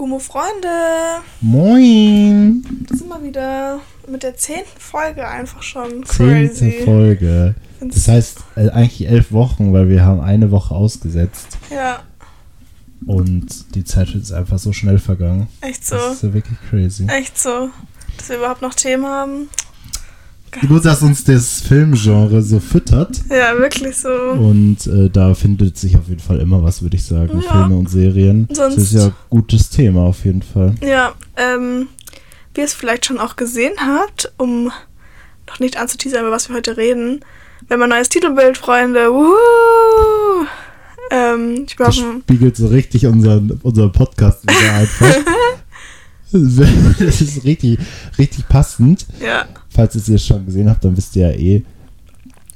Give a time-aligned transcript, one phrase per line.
[0.00, 2.64] Gummo Freunde, Moin!
[2.88, 6.06] da sind wir wieder mit der zehnten Folge einfach schon.
[6.06, 6.72] Zehnte.
[6.86, 7.54] Folge.
[7.82, 12.00] Das heißt äh, eigentlich elf Wochen, weil wir haben eine Woche ausgesetzt Ja,
[13.06, 15.48] und die Zeit ist einfach so schnell vergangen.
[15.60, 15.96] echt so.
[15.96, 17.06] Das ist ja wirklich crazy.
[17.06, 17.68] Echt so.
[18.16, 19.50] Dass wir überhaupt noch Themen haben.
[20.60, 23.20] Wie gut, dass uns das Filmgenre so füttert.
[23.30, 24.08] Ja, wirklich so.
[24.08, 27.40] Und äh, da findet sich auf jeden Fall immer was, würde ich sagen.
[27.44, 27.50] Ja.
[27.52, 28.48] Filme und Serien.
[28.52, 30.74] Sonst- Das ist ja ein gutes Thema auf jeden Fall.
[30.82, 31.86] Ja, ähm,
[32.54, 34.72] wie ihr es vielleicht schon auch gesehen habt, um
[35.48, 37.20] noch nicht anzuteasern, über was wir heute reden.
[37.68, 39.12] Wir haben ein neues Titelbild, Freunde.
[39.12, 40.46] Wuhu!
[41.12, 45.14] Ähm, ich Das glaube, spiegelt so richtig unseren, unseren Podcast wieder einfach.
[46.32, 47.78] Das ist richtig,
[48.18, 49.06] richtig passend.
[49.20, 51.64] ja, Falls ihr es jetzt schon gesehen habt, dann wisst ihr ja eh,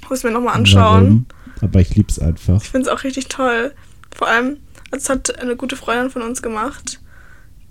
[0.09, 1.05] muss ich mir nochmal anschauen.
[1.05, 1.27] warum.
[1.61, 2.63] Aber ich lieb's einfach.
[2.63, 3.73] Ich finde es auch richtig toll.
[4.15, 4.59] Vor allem,
[4.91, 7.01] das hat eine gute Freundin von uns gemacht,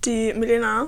[0.05, 0.88] die Milena.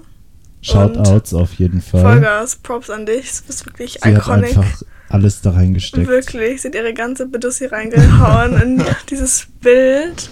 [0.62, 2.02] Shoutouts auf jeden Fall.
[2.02, 3.32] Vollgas, Props an dich.
[3.42, 4.58] Du bist wirklich Sie hat iconic.
[4.58, 6.08] einfach alles da reingesteckt.
[6.08, 10.30] Wirklich, sie hat ihre ganze Bedussi reingehauen in dieses Bild.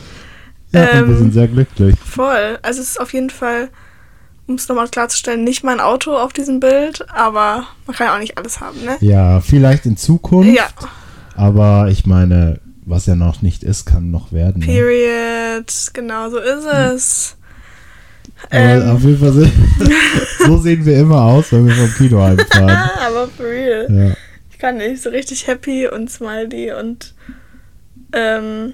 [0.72, 1.96] Ja, und wir Ähm, sind sehr glücklich.
[2.04, 2.58] Voll.
[2.64, 3.70] Also es ist auf jeden Fall,
[4.48, 8.20] um es nochmal klarzustellen, nicht mein Auto auf diesem Bild, aber man kann ja auch
[8.20, 8.98] nicht alles haben, ne?
[9.00, 10.54] Ja, vielleicht in Zukunft.
[10.54, 10.68] Ja,
[11.36, 14.60] Aber ich meine, was ja noch nicht ist, kann noch werden.
[14.60, 14.66] Ne?
[14.66, 15.72] period.
[15.94, 17.38] Genau so ist es.
[18.50, 19.32] Aber Ähm, auf jeden Fall
[20.46, 22.90] so sehen wir immer aus, wenn wir vom Kino heimfahren.
[23.08, 23.88] aber for real.
[23.90, 24.16] Ja.
[24.52, 27.14] Ich kann nicht so richtig happy und smiley und
[28.12, 28.74] ähm,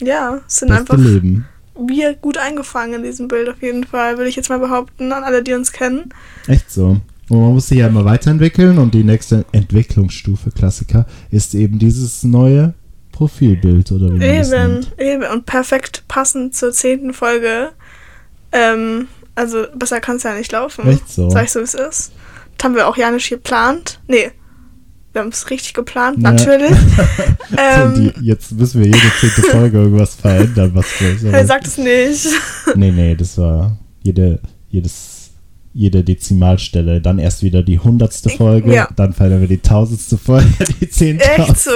[0.00, 1.46] ja, es sind Beste einfach Leben.
[1.78, 5.24] Wir gut eingefangen in diesem Bild auf jeden Fall, würde ich jetzt mal behaupten, an
[5.24, 6.10] alle, die uns kennen.
[6.46, 7.00] Echt so.
[7.30, 12.22] Und man muss sich ja immer weiterentwickeln und die nächste Entwicklungsstufe, Klassiker, ist eben dieses
[12.22, 12.74] neue
[13.12, 14.94] Profilbild oder wie man das Eben, nennt.
[14.98, 15.24] eben.
[15.32, 17.70] Und perfekt passend zur zehnten Folge.
[18.52, 20.86] Ähm, also besser kann es ja nicht laufen.
[20.86, 21.30] Echt so.
[21.30, 22.12] Sag ich so, wie es ist.
[22.56, 24.00] Das haben wir auch ja nicht geplant.
[24.06, 24.30] Nee,
[25.14, 26.32] wir haben es richtig geplant, Ja.
[26.32, 26.70] natürlich.
[27.56, 31.78] Ähm, die, jetzt müssen wir jede zehnte Folge irgendwas verändern, was wir er sagt es
[31.78, 32.26] nicht.
[32.74, 35.30] Nee, nee, das war jede, jedes,
[35.72, 37.00] jede Dezimalstelle.
[37.00, 38.88] Dann erst wieder die hundertste Folge, Ja.
[38.96, 40.48] dann verändern wir die tausendste Folge,
[40.80, 41.70] die zehntausendste.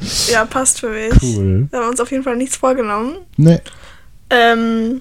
[0.00, 0.32] Echt so.
[0.32, 1.12] Ja, passt für mich.
[1.22, 1.68] Cool.
[1.70, 3.18] Wir haben uns auf jeden Fall nichts vorgenommen.
[3.36, 3.60] Nee.
[4.30, 5.00] Ähm,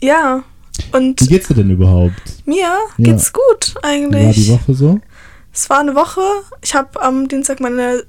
[0.00, 0.44] ja.
[0.92, 2.12] Und Wie geht's dir denn überhaupt?
[2.46, 2.68] mir
[2.98, 4.48] geht's gut Wie war die eigentlich.
[4.48, 5.00] Woche so?
[5.60, 6.22] Es war eine Woche.
[6.62, 8.02] Ich habe am Dienstag meine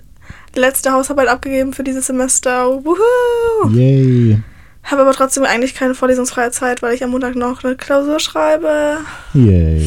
[0.56, 2.86] letzte Hausarbeit abgegeben für dieses Semester.
[2.86, 3.70] Wuhu!
[3.74, 4.42] Yay.
[4.84, 9.00] Habe aber trotzdem eigentlich keine vorlesungsfreie Zeit, weil ich am Montag noch eine Klausur schreibe.
[9.34, 9.86] Yay.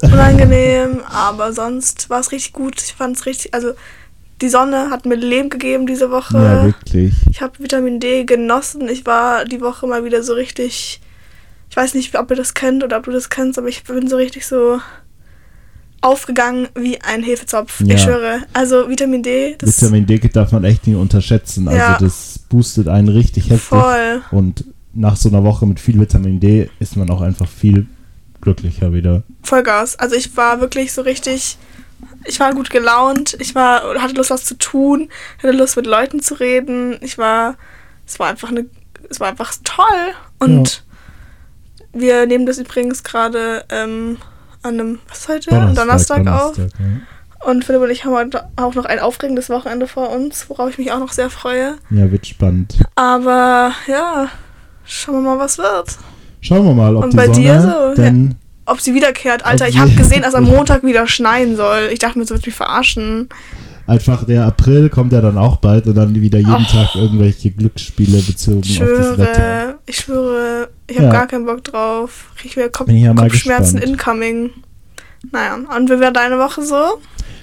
[0.00, 2.80] Unangenehm, aber sonst war es richtig gut.
[2.80, 3.72] Ich fand es richtig, also
[4.40, 6.38] die Sonne hat mir Leben gegeben diese Woche.
[6.38, 7.14] Ja, wirklich.
[7.28, 8.88] ich habe Vitamin D genossen.
[8.88, 11.00] Ich war die Woche mal wieder so richtig,
[11.68, 14.06] ich weiß nicht, ob ihr das kennt oder ob du das kennst, aber ich bin
[14.06, 14.78] so richtig so
[16.02, 17.80] aufgegangen wie ein Hefezopf.
[17.80, 17.94] Ja.
[17.94, 18.42] Ich schwöre.
[18.52, 21.68] Also Vitamin D, das Vitamin D darf man echt nicht unterschätzen.
[21.68, 21.98] Also Ja.
[21.98, 23.68] das boostet einen richtig heftig.
[23.68, 24.22] voll.
[24.30, 27.86] Und nach so einer Woche mit viel Vitamin D ist man auch einfach viel
[28.40, 29.22] glücklicher wieder.
[29.42, 29.96] Vollgas.
[29.98, 31.56] Also ich war wirklich so richtig,
[32.26, 35.08] ich war gut gelaunt, ich war, hatte Lust was zu tun,
[35.38, 36.98] hatte Lust mit Leuten zu reden.
[37.00, 37.56] Ich war,
[38.06, 38.66] es war einfach eine,
[39.08, 40.12] es war einfach toll.
[40.40, 40.82] Und
[41.92, 44.16] wir nehmen das übrigens gerade ähm,
[44.62, 45.50] an einem, was heute?
[45.50, 46.58] Donnerstag, Donnerstag auf.
[46.58, 46.64] ja.
[47.44, 50.78] Und Philipp und ich haben heute auch noch ein aufregendes Wochenende vor uns, worauf ich
[50.78, 51.74] mich auch noch sehr freue.
[51.90, 52.76] Ja, wird spannend.
[52.94, 54.28] Aber ja,
[54.84, 55.96] schauen wir mal, was wird.
[56.40, 58.00] Schauen wir mal, ob Und die bei Sonne dir so?
[58.00, 59.44] denn Ob sie wiederkehrt.
[59.44, 61.88] Alter, ich habe gesehen, dass am Montag wieder schneien soll.
[61.92, 63.28] Ich dachte mir, so wird mich verarschen.
[63.86, 66.70] Einfach der April kommt ja dann auch bald und dann wieder jeden Och.
[66.70, 69.34] Tag irgendwelche Glücksspiele bezogen Ich auf das Wetter.
[69.34, 71.12] schwöre, ich schwöre, ich habe Ja.
[71.12, 72.30] gar keinen Bock drauf.
[72.44, 74.00] Ich wieder Kopf ja Kopfschmerzen gespannt.
[74.00, 74.50] incoming.
[75.30, 76.98] Naja, und wie war deine Woche so?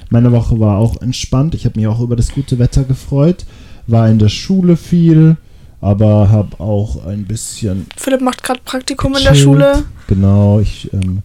[0.10, 1.54] Meine Woche war auch entspannt.
[1.56, 3.46] Ich habe mich auch über das gute Wetter gefreut.
[3.88, 5.38] War in der Schule viel,
[5.82, 9.44] aber habe auch ein bisschen Philipp macht gerade Praktikum in der gechillt.
[9.46, 9.84] Schule.
[10.08, 11.22] Genau, ich ähm,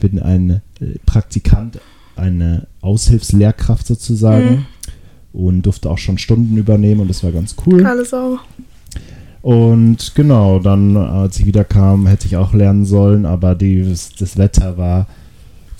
[0.00, 1.78] bin ein äh, Praktikant,
[2.16, 4.66] eine Aushilfslehrkraft sozusagen
[5.32, 7.84] und durfte auch schon Stunden übernehmen und das war ganz cool.
[7.84, 8.38] Alles Sau.
[9.40, 13.82] Und genau, dann, als ich wieder kam, hätte ich auch lernen sollen, aber die,
[14.18, 15.08] das Wetter war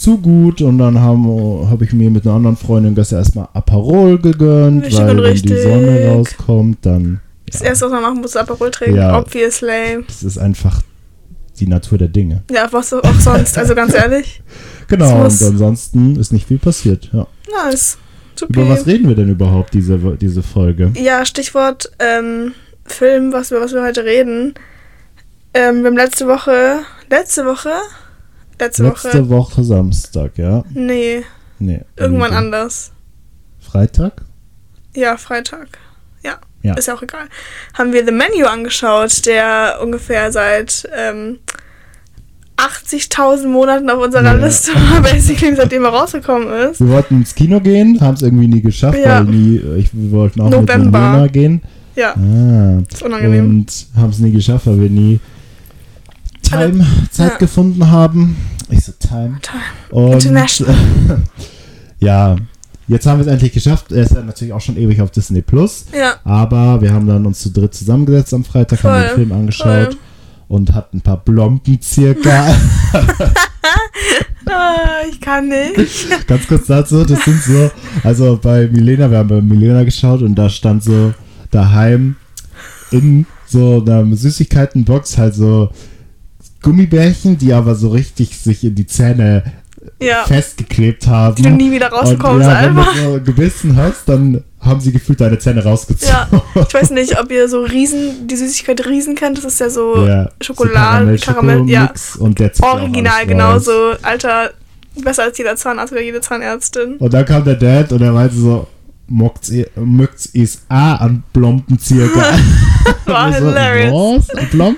[0.02, 4.18] zu gut und dann habe hab ich mir mit einer anderen Freundin gestern erstmal Aperol
[4.18, 5.62] gegönnt, Richtig weil wenn die.
[5.62, 8.96] Sonne rauskommt, dann Das ja, erste, was man machen muss, Aperol trinken.
[8.96, 9.16] Ja.
[9.16, 10.02] Obviously.
[10.08, 10.82] das ist einfach
[11.60, 12.42] die Natur der Dinge.
[12.50, 13.56] Ja, was auch sonst.
[13.58, 14.42] Also ganz ehrlich.
[14.88, 17.10] Genau, und ansonsten ist nicht viel passiert.
[17.12, 17.26] Ja.
[17.64, 17.98] Nice.
[18.48, 20.92] Über was reden wir denn überhaupt diese, diese Folge?
[20.96, 22.52] Ja, Stichwort ähm,
[22.84, 24.54] Film, was wir, was wir heute reden.
[25.54, 27.72] Ähm, wir haben letzte Woche Letzte Woche?
[28.58, 29.28] Letzte, Letzte Woche.
[29.28, 30.64] Woche Samstag, ja?
[30.72, 31.24] Nee,
[31.58, 31.82] Nee.
[31.96, 32.90] irgendwann anders.
[33.60, 34.22] Freitag?
[34.96, 35.68] Ja, Freitag.
[36.62, 37.26] Ja, ist ja auch egal.
[37.74, 41.38] Haben wir The Menu angeschaut, der ungefähr seit ähm,
[42.56, 44.32] 80.000 Monaten auf unserer Ja.
[44.34, 46.80] Liste war, basically, seitdem er rausgekommen ist.
[46.80, 49.18] Wir wollten ins Kino gehen, haben es irgendwie nie geschafft, Ja.
[49.18, 50.76] weil nie, ich, wir wollten auch November.
[50.76, 51.62] mit Milena gehen.
[51.96, 52.78] Ja, Ah.
[52.90, 53.44] ist unangenehm.
[53.50, 55.20] Und haben es nie geschafft, weil wir nie
[56.42, 57.36] Time, Zeit ja.
[57.38, 58.36] gefunden haben.
[58.70, 59.38] Ich so Time.
[59.42, 59.62] Time.
[59.90, 60.74] Und, International.
[61.98, 62.36] ja,
[62.88, 63.92] jetzt haben wir es endlich geschafft.
[63.92, 65.86] Er ist ja natürlich auch schon ewig auf Disney Plus.
[65.96, 69.32] Ja, Aber wir haben dann uns zu dritt zusammengesetzt am Freitag, haben Voll, den Film
[69.32, 69.96] angeschaut voll.
[70.48, 72.48] und hatten ein paar Blompen circa.
[74.46, 76.26] ah, ich kann nicht.
[76.26, 77.70] Ganz kurz dazu, das sind so,
[78.04, 81.14] also bei Milena, wir haben bei Milena geschaut und da stand so
[81.50, 82.16] daheim
[82.90, 85.70] in so einer Süßigkeitenbox halt so
[86.62, 89.42] Gummibärchen, die aber so richtig sich in die Zähne
[90.00, 91.34] Ja, festgeklebt haben.
[91.34, 94.92] die du nie wieder rauskommst, und ja, wenn du so gebissen hast, dann haben sie
[94.92, 96.14] gefühlt deine Zähne rausgezogen.
[96.14, 96.28] Ja,
[96.68, 100.06] ich weiß nicht, ob ihr so Riesen, die Süßigkeit Riesen kennt, das ist ja so
[100.06, 101.86] Ja, Schokolade, so Karamell, ja.
[101.88, 103.64] Karamell-Schoko-Mix und der auch Original, alles genau raus.
[103.64, 104.50] so, alter,
[105.02, 106.96] besser als jeder Zahnarzt oder jede Zahnärztin.
[106.98, 108.68] Und dann kam der Dad und er meinte so,
[109.08, 112.20] möcht's is a an Blompen circa.
[113.06, 114.28] War so, hilarious.
[114.28, 114.60] Was?
[114.60, 114.76] An?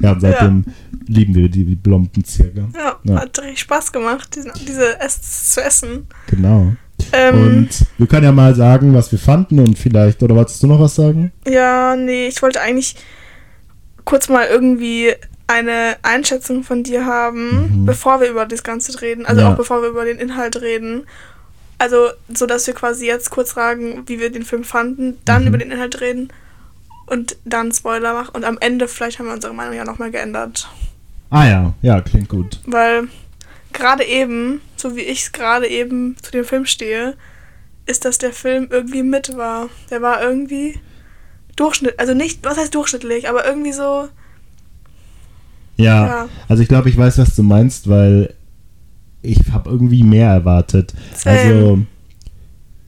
[0.00, 0.64] Ja, und seitdem
[1.12, 2.68] lieben wir die, die Blompen circa.
[2.76, 3.20] Ja, Ja.
[3.20, 6.06] hat richtig Spaß gemacht, diese, diese Ess zu essen.
[6.28, 6.72] Genau.
[7.12, 7.68] Ähm, Und
[7.98, 10.94] wir können ja mal sagen, was wir fanden und vielleicht, oder wolltest du noch was
[10.94, 11.32] sagen?
[11.46, 12.96] ja, nee, ich wollte eigentlich
[14.04, 15.12] kurz mal irgendwie
[15.48, 17.86] eine Einschätzung von dir haben, Mhm.
[17.86, 19.52] bevor wir über das Ganze reden, also Ja.
[19.52, 21.04] auch bevor wir über den Inhalt reden.
[21.78, 25.48] Also, so dass wir quasi jetzt kurz sagen, wie wir den Film fanden, dann Mhm.
[25.48, 26.28] über den Inhalt reden
[27.06, 30.68] und dann Spoiler machen und am Ende vielleicht haben wir unsere Meinung ja nochmal geändert.
[31.32, 32.60] Ah ja, ja, klingt gut.
[32.66, 33.08] Weil
[33.72, 37.16] gerade eben, so wie ich es gerade eben zu dem Film stehe,
[37.86, 39.70] ist, dass der Film irgendwie mit war.
[39.90, 40.78] Der war irgendwie
[41.56, 44.08] Durchschnitt, also nicht, was heißt durchschnittlich, aber irgendwie so,
[45.78, 46.28] Ja, Ja.
[46.48, 48.34] also ich glaube, ich weiß, was du meinst, weil
[49.22, 50.92] ich habe irgendwie mehr erwartet.
[51.16, 51.38] Same.
[51.38, 51.78] Also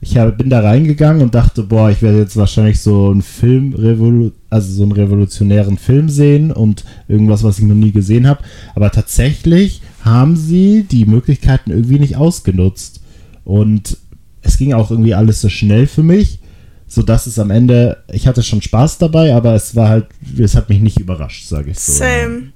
[0.05, 4.31] ich hab, bin da reingegangen und dachte, boah, ich werde jetzt wahrscheinlich so einen Film,
[4.51, 8.43] also so einen revolutionären Film sehen und irgendwas, was ich noch nie gesehen habe.
[8.75, 13.01] Aber tatsächlich haben sie die Möglichkeiten irgendwie nicht ausgenutzt.
[13.43, 13.97] Und
[14.41, 16.39] es ging auch irgendwie alles so schnell für mich,
[16.87, 20.05] sodass es am Ende, ich hatte schon Spaß dabei, aber es war halt,
[20.37, 21.93] es hat mich nicht überrascht, sage ich so.
[21.93, 22.53] same.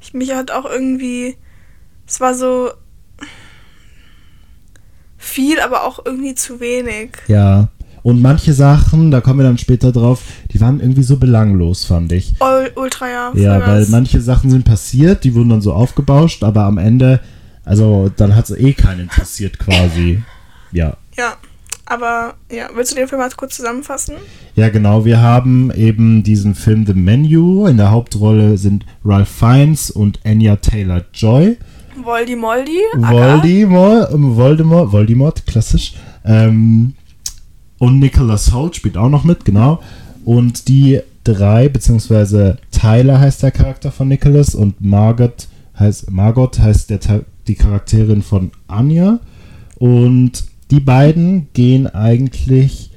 [0.00, 1.36] Ich, mich hat auch irgendwie,
[2.06, 2.70] es war so
[5.26, 7.10] viel, aber auch irgendwie zu wenig.
[7.28, 7.68] Ja.
[8.02, 12.12] Und manche Sachen, da kommen wir dann später drauf, die waren irgendwie so belanglos, fand
[12.12, 12.34] ich.
[12.40, 13.32] Ul Ultra, ja.
[13.34, 13.88] Ja, weil was.
[13.88, 17.20] manche Sachen sind passiert, die wurden dann so aufgebauscht, aber am Ende,
[17.64, 20.22] also dann hat es eh keinen interessiert quasi.
[20.70, 20.96] Ja.
[21.16, 21.34] Ja,
[21.86, 24.14] aber ja, willst du den Film mal kurz zusammenfassen?
[24.56, 25.04] Ja, genau.
[25.04, 27.66] Wir haben eben diesen Film The Menu.
[27.66, 31.56] In der Hauptrolle sind Ralph Fiennes und Anya Taylor-Joy.
[31.56, 31.58] Voldi
[32.04, 32.78] Moldi.
[33.02, 35.94] aka- Voldemort, ähm, Voldemort, Voldemort, klassisch.
[36.24, 36.94] Ähm,
[37.78, 39.80] und Nicholas Holt spielt auch noch mit, genau.
[40.24, 45.48] Und die drei, beziehungsweise Tyler heißt der Charakter von Nicholas und Margot
[45.78, 46.98] heißt, Margot heißt der,
[47.46, 49.20] die Charakterin von Anya.
[49.78, 52.90] Und die beiden gehen eigentlich,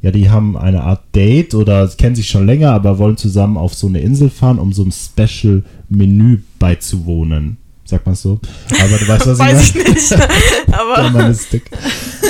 [0.00, 3.74] ja, die haben eine Art Date oder kennen sich schon länger, aber wollen zusammen auf
[3.74, 7.58] so eine Insel fahren, um so einem Special-Menü beizuwohnen.
[7.94, 8.40] Sagt man so?
[8.80, 9.90] Aber du weißt, was Weiß ich meine?
[9.90, 10.10] nicht.
[10.68, 11.70] Der aber dick.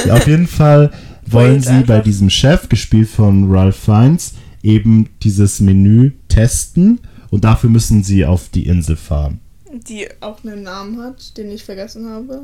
[0.06, 0.92] Ja, auf jeden Fall
[1.26, 2.02] wollen sie bei einfach.
[2.02, 8.50] diesem Chef, gespielt von Ralph Fiennes, eben dieses Menü testen und dafür müssen sie auf
[8.50, 9.40] die Insel fahren.
[9.88, 12.42] die auch einen Namen hat, den ich vergessen habe.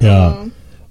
[0.00, 0.26] Ja.
[0.32, 0.46] Aber-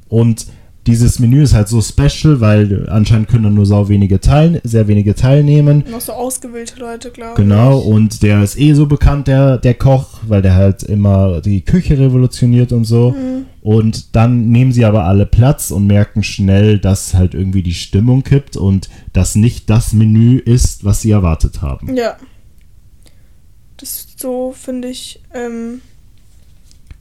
[0.08, 0.48] Und
[0.88, 5.16] dieses Menü ist halt so special, weil anscheinend können nur sau wenige teil sehr wenige
[5.16, 5.84] teilnehmen.
[5.90, 7.86] Noch so ausgewählte Leute, glaube Genau, ich.
[7.88, 11.98] und der ist eh so bekannt, der, der Koch, weil der halt immer die Küche
[11.98, 13.12] revolutioniert und so.
[13.12, 13.46] Mhm.
[13.62, 18.24] Und dann nehmen sie aber alle Platz und merken schnell, dass halt irgendwie die Stimmung
[18.24, 21.96] kippt und das nicht das Menü ist, was sie erwartet haben.
[21.96, 22.16] Ja.
[23.78, 25.82] Das so finde ich ähm,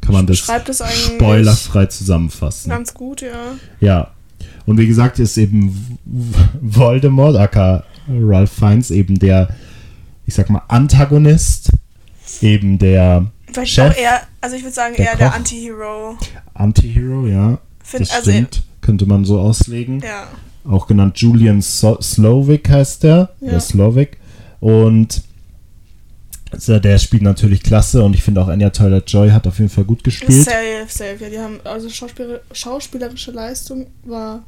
[0.04, 2.70] Kann man das eigentlich spoilerfrei zusammenfassen.
[2.70, 3.54] ganz gut, ja.
[3.80, 4.11] Ja.
[4.66, 5.99] Und wie gesagt, ist eben
[6.61, 9.49] Voldemort, aka Ralph Fiennes, eben der,
[10.26, 11.70] ich sag mal, Antagonist,
[12.40, 15.37] eben der Vielleicht Chef, auch eher, also ich würde sagen der eher der Koch.
[15.37, 16.18] Anti-Hero.
[16.54, 17.58] Antihero, ja.
[17.82, 18.62] Find- das also- stimmt.
[18.80, 20.00] Könnte man so auslegen.
[20.00, 20.26] Ja.
[20.70, 23.30] Auch genannt Julian so Slovic heißt der.
[23.40, 23.50] Ja.
[23.52, 24.18] Der Slovic.
[24.61, 25.23] Und
[26.54, 29.84] Also der spielt natürlich klasse und ich finde auch Anya Taylor-Joy hat auf jeden Fall
[29.84, 30.32] gut gespielt.
[30.44, 31.16] Safe, safe.
[31.20, 34.44] Ja, die haben, also Schauspieler, schauspielerische Leistung war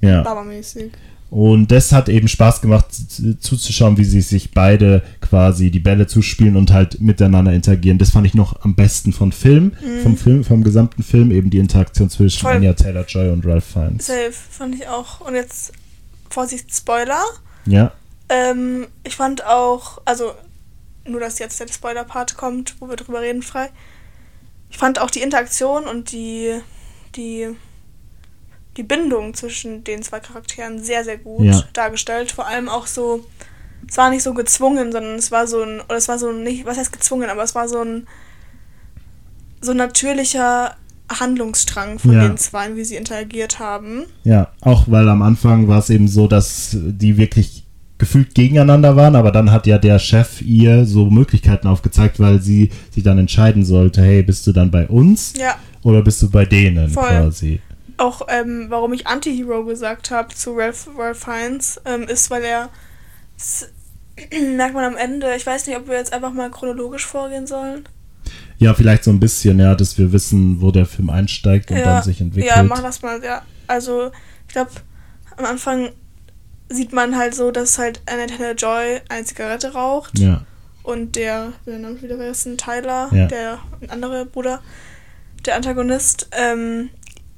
[0.00, 0.22] Ja.
[0.22, 0.90] babamäßig.
[1.30, 2.88] Und das hat eben Spaß gemacht
[3.40, 7.96] zuzuschauen, wie sie sich beide quasi die Bälle zuspielen und halt miteinander interagieren.
[7.96, 11.56] Das fand ich noch am besten von Film, vom Film, vom gesamten Film, eben die
[11.56, 12.56] Interaktion zwischen Voll.
[12.56, 14.06] Anya Taylor-Joy und Ralph Fiennes.
[14.08, 15.22] Safe, fand ich auch.
[15.22, 15.72] Und jetzt,
[16.28, 17.22] Vorsicht, Spoiler.
[17.64, 17.92] Ja,
[18.28, 20.32] Ähm, ich fand auch, also
[21.06, 23.68] nur, dass jetzt der Spoiler-Part kommt, wo wir drüber reden, frei.
[24.70, 26.60] Ich fand auch die Interaktion und die,
[27.16, 27.48] die,
[28.76, 31.64] die Bindung zwischen den zwei Charakteren sehr, sehr gut Ja.
[31.72, 32.32] dargestellt.
[32.32, 33.26] Vor allem auch so,
[33.88, 36.64] es war nicht so gezwungen, sondern es war so ein, oder es war so nicht,
[36.64, 38.06] was heißt gezwungen, aber es war so ein,
[39.60, 40.76] so ein natürlicher
[41.10, 42.26] Handlungsstrang von Ja.
[42.28, 44.04] den zwei, wie sie interagiert haben.
[44.24, 47.61] ja, auch weil am Anfang war es eben so, dass die wirklich
[48.02, 52.70] gefühlt gegeneinander waren, aber dann hat ja der Chef ihr so Möglichkeiten aufgezeigt, weil sie
[52.90, 55.54] sich dann entscheiden sollte, hey, bist du dann bei uns Ja.
[55.84, 57.04] oder bist du bei denen Voll.
[57.08, 57.60] quasi?
[57.98, 62.68] auch, ähm, warum ich Anti-Hero gesagt habe zu Ralph, Ralph Fiennes, ähm, ist, weil er,
[64.56, 67.84] merkt man am Ende, ich weiß nicht, ob wir jetzt einfach mal chronologisch vorgehen sollen.
[68.58, 72.02] Ja, vielleicht so ein bisschen, ja, dass wir wissen, wo der Film einsteigt und dann
[72.02, 72.52] sich entwickelt.
[72.56, 73.42] Ja, mach das mal, ja.
[73.68, 74.10] Also,
[74.48, 74.72] ich glaube,
[75.36, 75.90] am Anfang
[76.72, 80.42] sieht man halt so, dass halt Anna Taylor-Joy eine Zigarette raucht Ja,
[80.82, 83.26] und der, wie der Name wieder vergessen, Tyler, Ja.
[83.26, 84.60] der andere Bruder,
[85.46, 86.90] der Antagonist, ähm,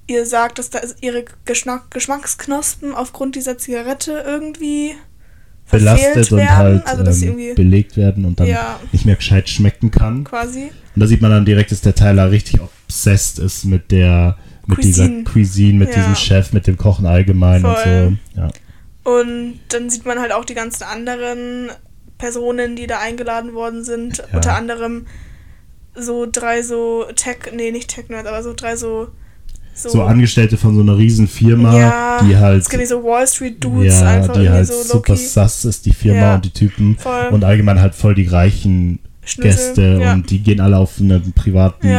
[0.07, 4.93] ihr sagt, dass da ihre Geschmack Geschmacksknospen aufgrund dieser Zigarette irgendwie
[5.71, 6.57] belastet und werden.
[6.57, 10.25] halt also, ähm, irgendwie, belegt werden und dann ja, nicht mehr gescheit schmecken kann.
[10.25, 10.71] quasi.
[10.95, 14.37] Und da sieht man dann direkt, dass der Tyler richtig obsessed ist mit der,
[14.67, 15.25] mit dieser Cuisine.
[15.25, 15.95] Cuisine, mit Ja.
[15.97, 17.71] diesem Chef, mit dem Kochen allgemein Voll.
[17.75, 18.41] und so.
[18.41, 18.51] Ja.
[19.05, 21.71] Und dann sieht man halt auch die ganzen anderen
[22.19, 24.19] Personen, die da eingeladen worden sind.
[24.19, 24.25] Ja.
[24.37, 25.07] Unter anderem
[25.95, 29.09] so drei so Tech, nee, nicht Tech-Nerds, aber so drei so.
[29.77, 33.63] So Angestellte von so einer riesen Firma, ja, die halt, Es gibt so Wall Street
[33.63, 36.35] Dudes ja, einfach die halt so super sass ist, die Firma Ja.
[36.37, 36.97] und die Typen.
[36.97, 37.27] Voll.
[37.33, 40.13] Und allgemein halt voll die reichen Schnösel, Gäste ja.
[40.13, 41.93] und die gehen alle auf einen privaten,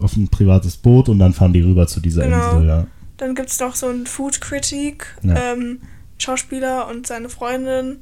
[0.00, 2.52] auf ein privates Boot und dann fahren die rüber zu dieser Genau.
[2.52, 2.86] Insel, ja.
[3.18, 5.52] Dann gibt es noch so einen Food Critic, Ja.
[5.52, 5.80] ähm,
[6.24, 7.98] Schauspieler und seine Freundin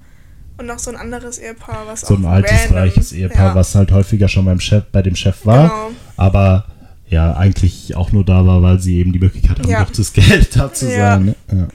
[0.58, 3.74] und noch so ein anderes Ehepaar, was So ein altes, random- reiches Ehepaar, ja, was
[3.74, 5.90] halt häufiger schon beim Chef, bei dem Chef war, Genau.
[6.16, 6.66] aber
[7.08, 9.84] ja, eigentlich auch nur da war, weil sie eben die Möglichkeit haben, Ja.
[9.84, 11.14] doch das Geld da zu Ja.
[11.14, 11.24] sein.
[11.26, 11.34] Ne?
[11.52, 11.68] Ja.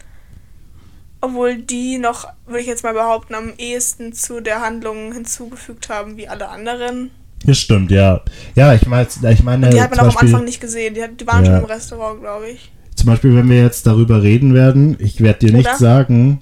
[1.22, 6.16] Obwohl die noch, würde ich jetzt mal behaupten, am ehesten zu der Handlung hinzugefügt haben
[6.18, 7.10] wie alle anderen.
[7.46, 8.22] Das stimmt, ja.
[8.56, 10.94] Ja, ich meine, ich meine Die hat man auch am Beispiel, Anfang nicht gesehen.
[10.94, 12.72] Die, hat- die waren schon im Restaurant, glaube ich.
[12.98, 15.78] Zum Beispiel, wenn wir jetzt darüber reden werden, ich werde dir nicht Oder?
[15.78, 16.42] sagen,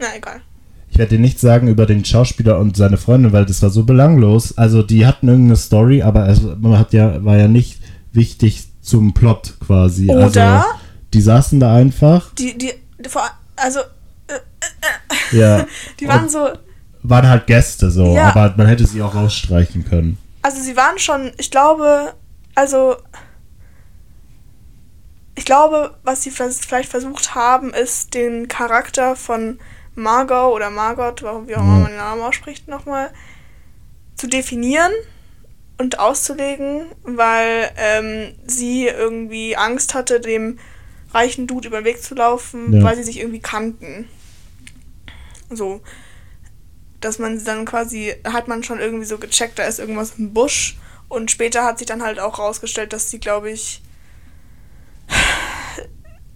[0.00, 0.40] Na, egal.
[0.90, 3.84] ich werde dir nicht sagen über den Schauspieler und seine Freundin, weil das war so
[3.84, 4.56] belanglos.
[4.58, 7.80] Also die hatten irgendeine Story, aber es man hat ja, war ja nicht
[8.12, 10.10] wichtig zum Plot quasi.
[10.10, 10.66] Oder Also
[11.12, 13.22] die saßen da einfach, die, die, die vor,
[13.56, 13.80] also,
[15.32, 15.66] ja,
[16.00, 16.48] die waren Und- so,
[17.02, 18.34] waren halt Gäste so, Ja.
[18.34, 20.18] aber man hätte sie auch rausstreichen können.
[20.42, 22.12] also sie waren schon, ich glaube,
[22.54, 22.96] also,
[25.38, 29.60] ich glaube, was sie vielleicht versucht haben, ist den Charakter von
[29.94, 31.78] Margot oder Margot, warum wie auch immer Ja.
[31.80, 33.12] man den Namen ausspricht, nochmal
[34.16, 34.90] zu definieren
[35.78, 40.58] und auszulegen, weil ähm, sie irgendwie Angst hatte, dem
[41.14, 42.82] reichen Dude über den Weg zu laufen, Ja.
[42.82, 44.08] weil sie sich irgendwie kannten.
[45.50, 45.80] So.
[47.00, 50.76] Dass man dann quasi, hat man schon irgendwie so gecheckt, da ist irgendwas im Busch.
[51.08, 53.82] Und später hat sich dann halt auch rausgestellt, dass sie, glaube ich,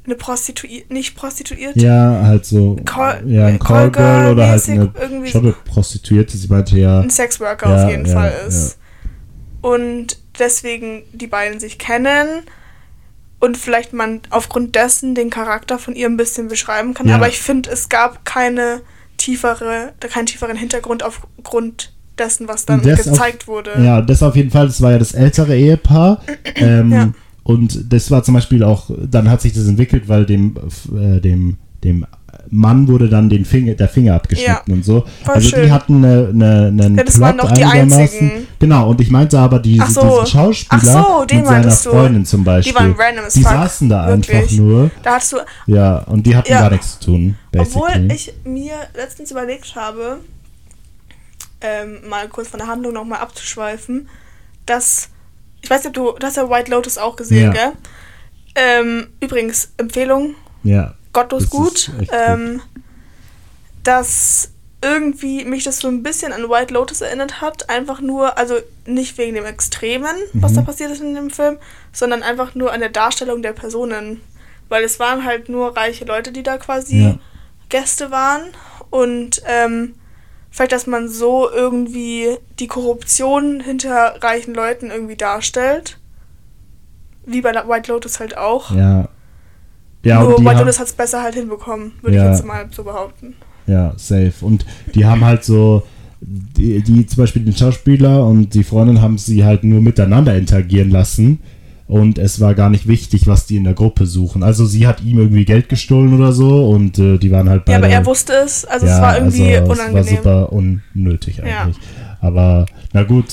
[0.04, 5.30] eine Prostituierte, nicht Prostituierte, Ja, halt so, Call- ja, ein Callgirl oder halt eine irgendwie
[5.30, 5.46] schon so.
[5.48, 6.36] eine Prostituierte.
[6.36, 8.78] Sie meinte ja, ein Sexworker Ja, auf jeden ja, Fall ist.
[9.60, 12.26] Und deswegen die beiden sich kennen
[13.38, 17.08] und vielleicht man aufgrund dessen den Charakter von ihr ein bisschen beschreiben kann.
[17.08, 17.14] Ja.
[17.16, 18.80] Aber ich finde, es gab keine
[19.18, 23.70] tiefere, keinen tieferen Hintergrund aufgrund dessen, was dann Das auf- gezeigt wurde.
[23.82, 26.22] Ja, das auf jeden Fall, das war ja das ältere Ehepaar.
[26.56, 27.10] Ähm, Ja.
[27.44, 30.56] Und das war zum Beispiel auch, dann hat sich das entwickelt, weil dem,
[30.96, 32.06] äh, dem, dem
[32.50, 35.04] Mann wurde dann den Finger, der Finger abgeschnitten und so.
[35.26, 35.64] Also schön.
[35.64, 38.46] die hatten eine, eine, einen Ja, das waren Plot doch die einzigen.
[38.58, 40.00] Genau, und ich meinte aber die, Ach so.
[40.22, 40.80] diesen Schauspieler
[41.18, 41.70] so, den mit seiner du.
[41.70, 42.72] Freundin zum Beispiel.
[42.72, 43.52] Die waren random Die fuck.
[43.52, 44.58] saßen da einfach Wirklich.
[44.58, 44.90] nur.
[45.02, 46.60] Da hattest du, Ja, und die hatten Ja.
[46.60, 47.36] gar nichts zu tun.
[47.50, 47.84] Basically.
[47.84, 50.18] obwohl ich mir letztens überlegt habe,
[51.60, 54.08] ähm, mal kurz von der Handlung nochmal abzuschweifen,
[54.66, 55.08] dass,
[55.62, 57.50] ich weiß nicht, ob du, du hast ja White Lotus auch gesehen, Ja.
[57.52, 57.72] gell?
[58.54, 60.94] Ähm, übrigens, Empfehlung, ja.
[61.12, 62.18] gottlos gut, echt gut.
[62.26, 62.60] ähm,
[63.84, 64.50] dass
[64.84, 67.70] irgendwie mich das so ein bisschen an White Lotus erinnert hat.
[67.70, 70.56] Einfach nur, also nicht wegen dem Extremen, was Mhm.
[70.56, 71.58] da passiert ist in dem Film,
[71.92, 74.20] sondern einfach nur an der Darstellung der Personen.
[74.68, 77.14] Weil es waren halt nur reiche Leute, die da quasi Ja.
[77.68, 78.42] Gäste waren.
[78.90, 79.94] Und ähm,
[80.52, 85.98] vielleicht, dass man so irgendwie die Korruption hinter reichen Leuten irgendwie darstellt.
[87.26, 88.70] Wie bei White Lotus halt auch.
[88.74, 89.08] Ja.
[90.04, 92.24] Ja, Nur White Lotus hat es besser halt hinbekommen, würde Ja.
[92.26, 93.34] ich jetzt mal so behaupten.
[93.66, 94.32] ja, safe.
[94.40, 95.84] Und die haben halt so,
[96.20, 100.90] die, die zum Beispiel den Schauspieler und die Freundin haben sie halt nur miteinander interagieren
[100.90, 101.40] lassen.
[101.88, 104.42] Und es war gar nicht wichtig, was die in der Gruppe suchen.
[104.42, 107.74] Also sie hat ihm irgendwie Geld gestohlen oder so und äh, die waren halt Ja,
[107.74, 107.86] beide...
[107.86, 109.96] aber er wusste es, also es war irgendwie also unangenehm.
[110.00, 111.62] Es war super unnötig Ja.
[111.64, 111.76] eigentlich.
[112.20, 113.26] Aber na gut.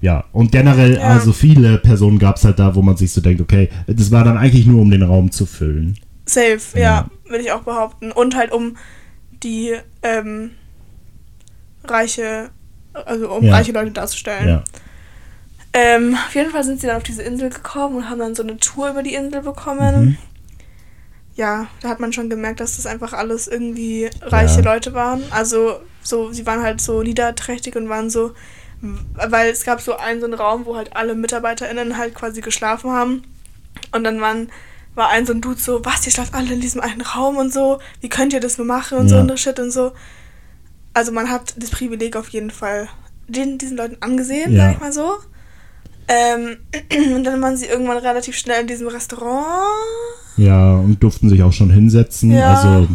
[0.00, 1.08] Ja, und generell, Ja.
[1.08, 4.24] also viele Personen gab es halt da, wo man sich so denkt, okay, das war
[4.24, 5.98] dann eigentlich nur, um den Raum zu füllen.
[6.26, 7.10] Safe, ja, Ja.
[7.28, 8.12] würde ich auch behaupten.
[8.12, 8.76] Und halt um
[9.42, 9.72] die
[10.02, 10.50] ähm,
[11.84, 12.50] reiche,
[12.92, 13.54] also um Ja.
[13.54, 14.48] reiche Leute darzustellen.
[14.48, 14.64] Ja.
[15.78, 18.42] Ähm, auf jeden Fall sind sie dann auf diese Insel gekommen und haben dann so
[18.42, 20.00] eine Tour über die Insel bekommen.
[20.06, 20.18] Mhm.
[21.34, 24.72] Ja, da hat man schon gemerkt, dass das einfach alles irgendwie reiche Ja.
[24.72, 25.22] Leute waren.
[25.30, 28.32] Also so, sie waren halt so niederträchtig und waren so,
[28.80, 32.90] weil es gab so einen so einen Raum, wo halt alle MitarbeiterInnen halt quasi geschlafen
[32.92, 33.22] haben.
[33.92, 34.50] Und dann waren,
[34.94, 37.52] war ein so ein Dude so, was, ihr schlaft alle in diesem einen Raum und
[37.52, 39.20] so, wie könnt ihr das nur machen und so Ja.
[39.20, 39.92] und Shit und so.
[40.94, 42.88] Also man hat das Privileg auf jeden Fall
[43.28, 44.64] den, diesen Leuten angesehen, Ja.
[44.68, 45.12] sag ich mal so.
[46.08, 46.56] Ähm,
[47.16, 49.46] und dann waren sie irgendwann relativ schnell in diesem Restaurant.
[50.36, 52.32] Ja, und durften sich auch schon hinsetzen.
[52.32, 52.54] Ja.
[52.54, 52.88] Also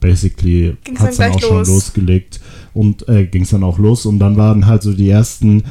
[0.00, 1.68] basically hat es dann dann auch gleich schon los.
[1.68, 2.40] losgelegt
[2.74, 4.06] und äh, ging es dann auch los.
[4.06, 5.64] Und dann waren halt so die ersten,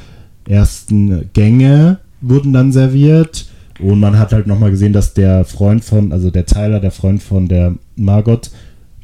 [0.48, 3.48] ersten Gänge wurden dann serviert.
[3.80, 7.22] Und man hat halt nochmal gesehen, dass der Freund von, also der Tyler, der Freund
[7.22, 8.50] von der Margot,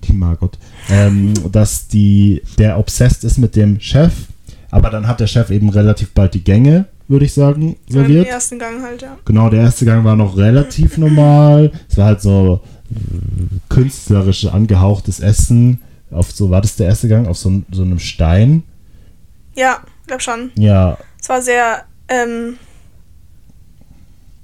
[0.05, 0.57] die Margot,
[0.89, 4.13] ähm, dass die, der obsessed ist mit dem Chef.
[4.69, 8.05] Aber dann hat der Chef eben relativ bald die Gänge, würde ich sagen, So im
[8.07, 8.27] serviert.
[8.27, 9.17] ersten Gang halt, ja.
[9.25, 11.71] Genau, der erste Gang war noch relativ normal.
[11.89, 12.95] Es war halt so äh,
[13.69, 15.81] künstlerisch angehauchtes Essen.
[16.09, 17.27] Auf so, war das der erste Gang?
[17.27, 18.63] Auf so, so einem Stein.
[19.55, 20.51] Ja, glaub schon.
[20.55, 22.55] Ja, Es war sehr, ähm,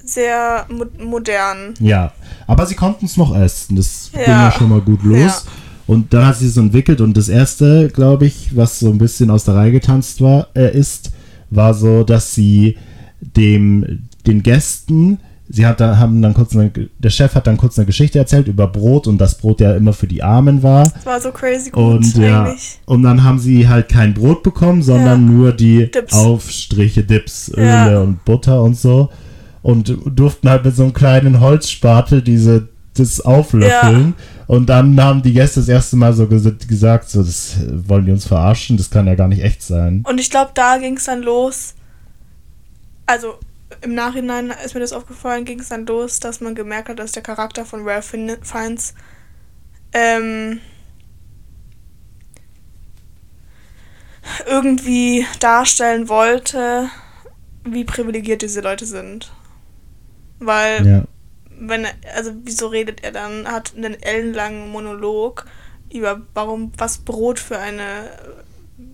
[0.04, 1.74] sehr mo modern.
[1.80, 2.12] ja.
[2.50, 3.76] Aber sie konnten es noch essen.
[3.76, 4.46] Das ging Ja.
[4.46, 5.18] ja schon mal gut los.
[5.20, 5.38] Ja.
[5.86, 7.02] Und dann hat sie es entwickelt.
[7.02, 10.78] Und das erste, glaube ich, was so ein bisschen aus der Reihe getanzt war, äh,
[10.78, 11.12] ist,
[11.50, 12.78] war so, dass sie
[13.22, 17.78] dem, den Gästen, sie hat da, haben dann kurz eine, der Chef hat dann kurz
[17.80, 20.92] eine Geschichte erzählt über Brot und das Brot ja immer für die Armen war.
[20.98, 22.80] Es war so crazy gut Und ja, eigentlich.
[22.86, 25.32] und dann haben sie halt kein Brot bekommen, sondern Ja.
[25.34, 26.14] nur die Dips.
[26.14, 28.00] Aufstriche, Dips, Öle Ja.
[28.02, 29.10] und Butter und so.
[29.64, 34.14] Und durften halt mit so einem kleinen Holzspatel diese das auflöffeln.
[34.48, 37.58] Und dann haben die Gäste das erste Mal so ges gesagt, so, das
[37.88, 40.04] wollen die uns verarschen, das kann ja gar nicht echt sein.
[40.08, 41.74] Und ich glaube, da ging es dann los.
[43.06, 43.36] Also
[43.82, 47.12] im Nachhinein ist mir das aufgefallen, ging es dann los, dass man gemerkt hat, dass
[47.12, 48.94] der Charakter von Ralph Fiennes
[49.94, 50.60] ähm,
[54.46, 56.90] irgendwie darstellen wollte,
[57.64, 59.32] wie privilegiert diese Leute sind.
[60.40, 61.04] Weil Ja,
[61.60, 65.46] wenn also wieso redet er dann, hat einen ellenlangen Monolog
[65.92, 68.10] über warum, was Brot für eine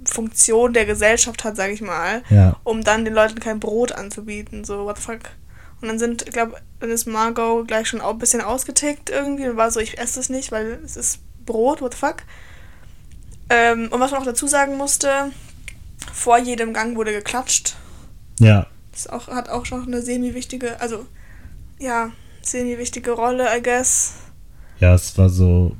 [0.05, 4.63] Funktion der Gesellschaft hat, sag ich mal, ja, um dann den Leuten kein Brot anzubieten,
[4.63, 5.21] so what the fuck.
[5.81, 9.49] Und dann sind, ich glaube, dann ist Margot gleich schon auch ein bisschen ausgetickt irgendwie
[9.49, 12.17] und war so, ich esse es nicht, weil es ist Brot, what the fuck.
[13.49, 15.31] Ähm, und was man auch dazu sagen musste,
[16.13, 17.75] vor jedem Gang wurde geklatscht.
[18.39, 18.67] ja.
[18.93, 21.07] Das auch, hat auch schon eine semi-wichtige, also
[21.79, 22.11] ja,
[22.45, 24.13] semi-wichtige Rolle, I guess.
[24.79, 25.75] Ja, es war so.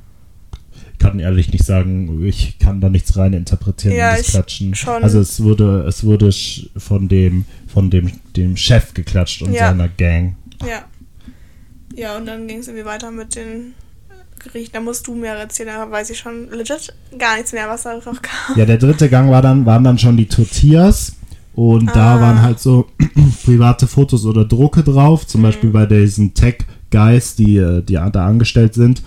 [0.92, 4.74] Ich kann ehrlich nicht sagen, ich kann da nichts rein interpretieren Ja, in Klatschen.
[4.74, 5.02] schon.
[5.02, 6.30] Also es wurde, es wurde
[6.78, 9.68] von dem, von dem, dem Chef geklatscht und Ja.
[9.68, 10.36] seiner Gang.
[10.66, 10.84] Ja.
[11.94, 13.74] Ja, und dann ging es irgendwie weiter mit den
[14.38, 14.72] Gerichten.
[14.74, 17.94] Da musst du mehr erzählen, da weiß ich schon legit gar nichts mehr, was da
[17.96, 18.56] noch kam.
[18.56, 21.16] Ja, der dritte Gang war dann, waren dann schon die Tortillas.
[21.54, 22.20] Und da Ah.
[22.20, 22.88] waren halt so
[23.44, 25.22] private Fotos oder Drucke drauf.
[25.22, 25.28] Mhm.
[25.28, 29.02] Zum Beispiel bei diesen Tech-Guys, die, äh, die da angestellt sind,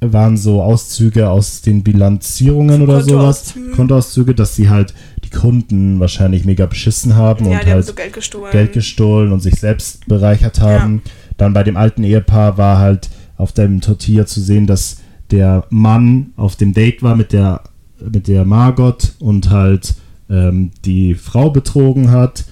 [0.00, 3.54] waren so Auszüge aus den Bilanzierungen oder sowas.
[3.74, 4.34] Kontoauszüge.
[4.34, 4.94] Dass sie halt
[5.24, 8.52] die Kunden wahrscheinlich mega beschissen haben Ja, und halt so Geld gestohlen.
[8.52, 11.02] Geld gestohlen und sich selbst bereichert haben.
[11.36, 14.98] Dann bei dem alten Ehepaar war halt auf dem Tortilla zu sehen, dass
[15.30, 17.62] der Mann auf dem Date war mit der,
[18.00, 19.94] mit der Margot und halt
[20.30, 22.44] ähm, die Frau betrogen hat.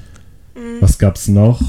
[0.76, 0.82] Mhm.
[0.82, 1.60] Was gab's noch?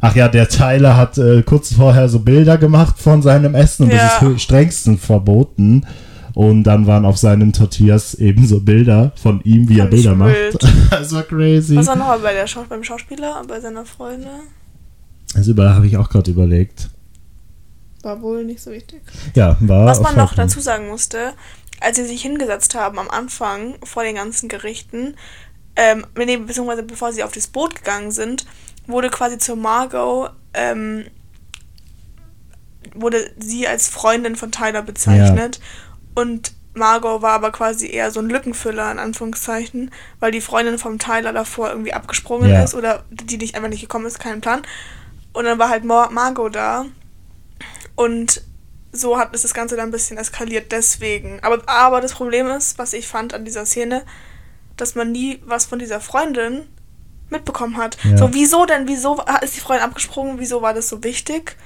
[0.00, 3.92] Ach ja, der Tyler hat äh, kurz vorher so Bilder gemacht von seinem Essen und
[3.92, 4.18] Ja.
[4.20, 5.86] das ist strengsten verboten.
[6.34, 10.04] Und dann waren auf seinen Tortillas eben so Bilder von ihm, wie er Fand ich
[10.04, 10.62] Bilder wild.
[10.62, 10.74] macht.
[10.92, 11.74] das war crazy.
[11.76, 14.28] Was war noch bei der Schau beim Schauspieler und bei seiner Freundin?
[15.34, 16.90] Also überall habe ich auch gerade überlegt.
[18.02, 19.00] War wohl nicht so wichtig.
[19.34, 19.86] Ja, war.
[19.86, 21.32] Was man noch dazu sagen musste,
[21.80, 25.14] als sie sich hingesetzt haben am Anfang vor den ganzen Gerichten,
[25.78, 28.44] ähm, beziehungsweise bevor sie auf das Boot gegangen sind,
[28.88, 31.06] wurde quasi zur Margot, ähm,
[32.94, 35.60] wurde sie als Freundin von Tyler bezeichnet.
[36.16, 40.98] Und Margot war aber quasi eher so ein Lückenfüller, in Anführungszeichen, weil die Freundin vom
[40.98, 42.64] Tyler davor irgendwie abgesprungen Ja.
[42.64, 44.62] ist oder die nicht einfach nicht gekommen ist, kein Plan.
[45.32, 46.86] Und dann war halt Mar Margot da.
[47.94, 48.42] Und
[48.90, 51.38] so hat es das Ganze dann ein bisschen eskaliert, deswegen.
[51.42, 54.02] Aber, aber das Problem ist, was ich fand an dieser Szene,
[54.80, 56.62] dass man nie was von dieser Freundin
[57.30, 57.98] mitbekommen hat.
[58.04, 58.16] Ja.
[58.16, 61.56] So, wieso denn, wieso ist die Freundin abgesprungen, wieso war das so wichtig?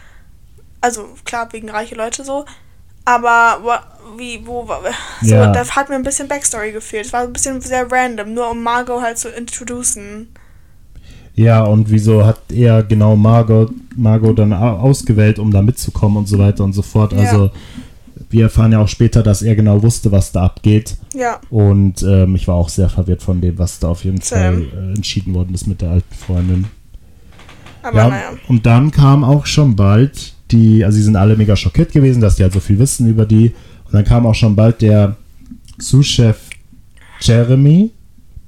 [0.81, 2.45] Also, klar, wegen reiche Leute so.
[3.05, 3.61] Aber
[4.17, 4.81] wie, wo war.
[5.23, 5.53] So, Ja.
[5.53, 7.07] da hat mir ein bisschen Backstory gefehlt.
[7.07, 10.29] Es war ein bisschen sehr random, nur um Margot halt zu introducen.
[11.35, 16.27] Ja, und wieso hat er genau Margot, Margot dann au- ausgewählt, um da mitzukommen und
[16.29, 17.13] so weiter und so fort.
[17.13, 17.21] Ja.
[17.21, 17.51] Also,
[18.33, 20.97] wir erfahren ja auch später, dass er genau wusste, was da abgeht.
[21.15, 21.41] Ja.
[21.51, 24.69] Und ähm, ich war auch sehr verwirrt von dem, was da auf jeden Same.
[24.69, 26.67] Fall äh, entschieden worden ist mit der alten Freundin.
[27.83, 28.31] Aber ja, naja.
[28.49, 32.37] und dann kam auch schon bald die, also sie sind alle mega schockiert gewesen, dass
[32.37, 33.53] die halt so viel wissen über die.
[33.87, 35.17] Und dann kam auch schon bald der
[35.79, 36.37] Sous-Chef
[37.21, 37.91] Jeremy.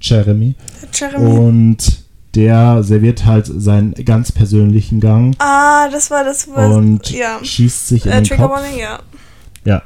[0.01, 0.55] Jeremy.
[0.93, 1.39] Jeremy.
[1.39, 6.49] Und der serviert halt seinen ganz persönlichen Gang ah, das war das.
[6.53, 7.39] Was, und ja.
[7.43, 8.57] schießt sich in Äh, den Trigger Kopf.
[8.57, 9.01] Warning, ja.
[9.65, 9.83] Ja.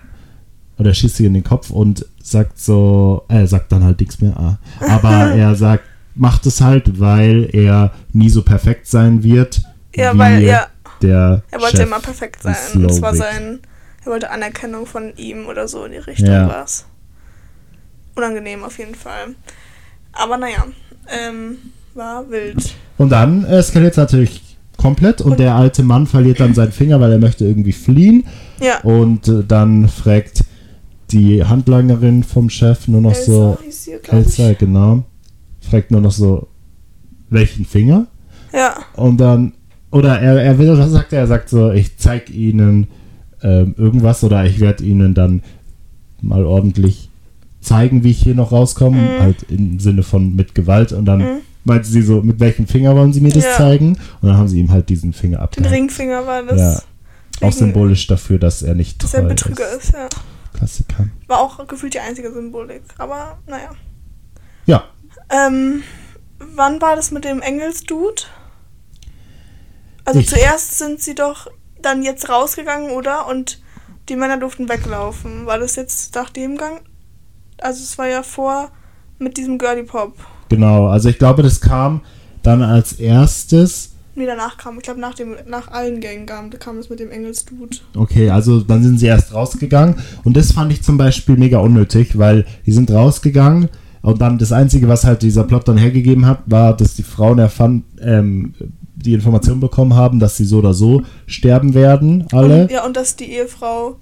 [0.78, 4.36] Oder schießt sich in den Kopf und sagt so, er sagt dann halt nichts mehr.
[4.36, 4.58] Ah.
[4.80, 9.60] Aber er sagt, macht es halt, weil er nie so perfekt sein wird.
[9.94, 10.66] Ja, wie weil, ja.
[11.02, 12.56] Der Er wollte Chef immer perfekt sein.
[12.74, 13.32] in Das war Slowik.
[13.32, 13.58] sein.
[14.04, 16.48] Er wollte Anerkennung von ihm oder so in die Richtung Ja.
[16.48, 16.86] war's.
[18.16, 19.28] Unangenehm auf jeden Fall.
[20.12, 20.64] Aber naja,
[21.08, 21.58] ähm,
[21.94, 22.74] war wild.
[22.96, 27.00] Und dann eskaliert es natürlich komplett und, Und- der alte Mann verliert dann seinen Finger,
[27.00, 28.24] weil er möchte irgendwie fliehen.
[28.60, 28.80] Ja.
[28.82, 30.44] Und äh, dann fragt
[31.10, 34.38] die Handlangerin vom Chef nur noch Elsa so, sie, glaub ich.
[34.38, 35.04] Elsa, genau,
[35.60, 36.48] fragt nur noch so,
[37.30, 38.06] welchen Finger?
[38.52, 39.52] Ja, Und dann,
[39.90, 41.20] oder er, er will, was sagt er?
[41.20, 42.88] Er sagt so, ich zeig ihnen
[43.42, 45.42] ähm, irgendwas oder ich werde ihnen dann
[46.20, 47.10] mal ordentlich
[47.60, 48.96] zeigen, wie ich hier noch rauskomme.
[49.00, 49.20] Mhm.
[49.20, 50.92] Halt im Sinne von mit Gewalt.
[50.92, 51.38] Und dann Mhm.
[51.64, 53.56] meinte sie so, mit welchem Finger wollen sie mir das Ja.
[53.56, 53.96] zeigen?
[54.20, 55.72] Und dann haben sie ihm halt diesen Finger den abgehakt.
[55.72, 56.58] Ringfinger war das.
[56.58, 56.82] Ja.
[57.40, 60.08] Auch symbolisch dafür, dass er nicht Dass treu er ein Betrüger ist, ja.
[60.54, 61.08] Klassiker.
[61.26, 62.82] War auch gefühlt die einzige Symbolik.
[62.98, 63.70] Aber naja.
[64.66, 64.84] Ja,
[65.30, 65.82] Ähm,
[66.38, 68.22] wann war das mit dem Engelsdude?
[70.04, 71.48] Also Ich- zuerst sind sie doch
[71.82, 73.26] dann jetzt rausgegangen, oder?
[73.26, 73.60] Und
[74.08, 75.46] die Männer durften weglaufen.
[75.46, 76.80] War das jetzt nach dem Gang?
[77.60, 78.70] Also es war ja vor
[79.18, 80.14] mit diesem Girly Pop.
[80.48, 80.86] genau.
[80.88, 82.02] Also ich glaube, das kam
[82.42, 83.92] dann als erstes.
[84.18, 87.12] Nee, danach kam, ich glaube nach dem, nach allen Gängen kam, kam es mit dem
[87.12, 87.78] Engelsdude.
[87.96, 92.18] Okay, also dann sind sie erst rausgegangen und das fand ich zum Beispiel mega unnötig,
[92.18, 93.68] weil die sind rausgegangen
[94.02, 97.38] und dann das Einzige, was halt dieser Plot dann hergegeben hat, war, dass die Frauen
[97.38, 98.54] erfand, ähm,
[98.96, 102.96] die Information bekommen haben, dass sie so oder so sterben werden, alle, Und, ja, und
[102.96, 104.00] dass die Ehefrau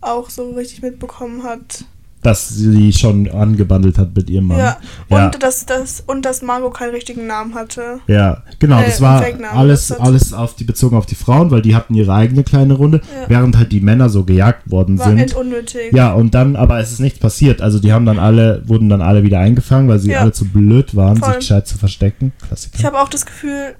[0.00, 1.84] auch so richtig mitbekommen hat.
[2.22, 4.58] Dass sie schon angebandelt hat mit ihrem Mann.
[4.58, 4.76] Ja.
[5.08, 5.26] Ja.
[5.26, 8.00] Und dass das und dass Margot keinen richtigen Namen hatte.
[8.08, 11.76] Ja, genau, Äh, das war alles, alles auf die, bezogen auf die Frauen, weil die
[11.76, 13.28] hatten ihre eigene kleine Runde, Ja.
[13.28, 15.34] während halt die Männer so gejagt worden War sind.
[15.34, 15.92] unnötig.
[15.92, 17.60] Ja, und dann, aber es ist nichts passiert.
[17.60, 20.20] Also die haben dann alle, wurden dann alle wieder eingefangen, weil sie Ja.
[20.22, 21.28] alle zu blöd waren, Voll.
[21.28, 22.32] sich gescheit zu verstecken.
[22.46, 22.78] Klassiker.
[22.78, 23.76] Ich habe auch das Gefühl,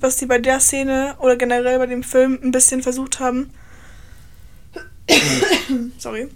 [0.00, 3.48] was die bei der Szene oder generell bei dem Film ein bisschen versucht haben,
[5.98, 6.28] sorry,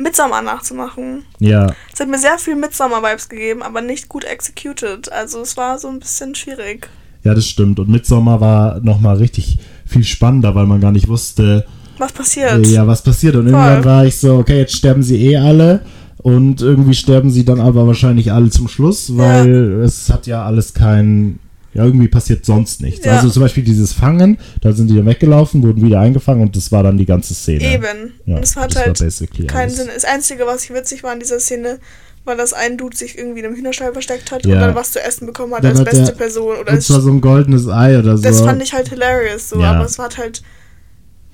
[0.00, 1.24] Midsommar nachzumachen.
[1.38, 5.10] ja, Es hat mir sehr viel Midsommar-Vibes gegeben, aber nicht gut executed.
[5.12, 6.88] Also es war so ein bisschen schwierig.
[7.22, 7.78] ja, das stimmt.
[7.78, 11.66] Und Midsommar war nochmal richtig viel spannender, weil man gar nicht wusste,
[11.98, 12.66] Was passiert?
[12.66, 13.36] ja, was passiert.
[13.36, 15.80] Und irgendwann war ich so, okay, jetzt sterben sie eh alle.
[16.18, 20.74] Und irgendwie sterben sie dann aber wahrscheinlich alle zum Schluss, weil es hat ja alles
[20.74, 21.38] kein,
[21.74, 23.04] ja, irgendwie passiert sonst nichts.
[23.06, 23.16] Ja.
[23.16, 26.72] Also zum Beispiel dieses Fangen, da sind die dann weggelaufen, wurden wieder eingefangen und das
[26.72, 27.62] war dann die ganze Szene.
[27.64, 28.12] Eben.
[28.26, 29.76] Ja, Und es hat das war halt keinen alles.
[29.76, 29.88] Sinn.
[29.94, 31.78] Das Einzige, was ich witzig war in dieser Szene,
[32.24, 34.54] war, dass ein Dude sich irgendwie in einem Hühnerstall versteckt hat Ja.
[34.54, 36.56] und dann was zu essen bekommen hat Dann als hat beste der- Person.
[36.58, 38.22] Oder Und zwar so ein goldenes Ei oder so.
[38.24, 39.72] Das fand ich halt hilarious so, Ja.
[39.72, 40.42] aber es war halt.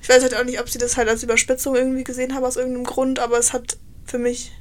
[0.01, 2.55] Ich weiß halt auch nicht, ob sie das halt als Überspitzung irgendwie gesehen haben aus
[2.55, 4.51] irgendeinem Grund, aber es hat für mich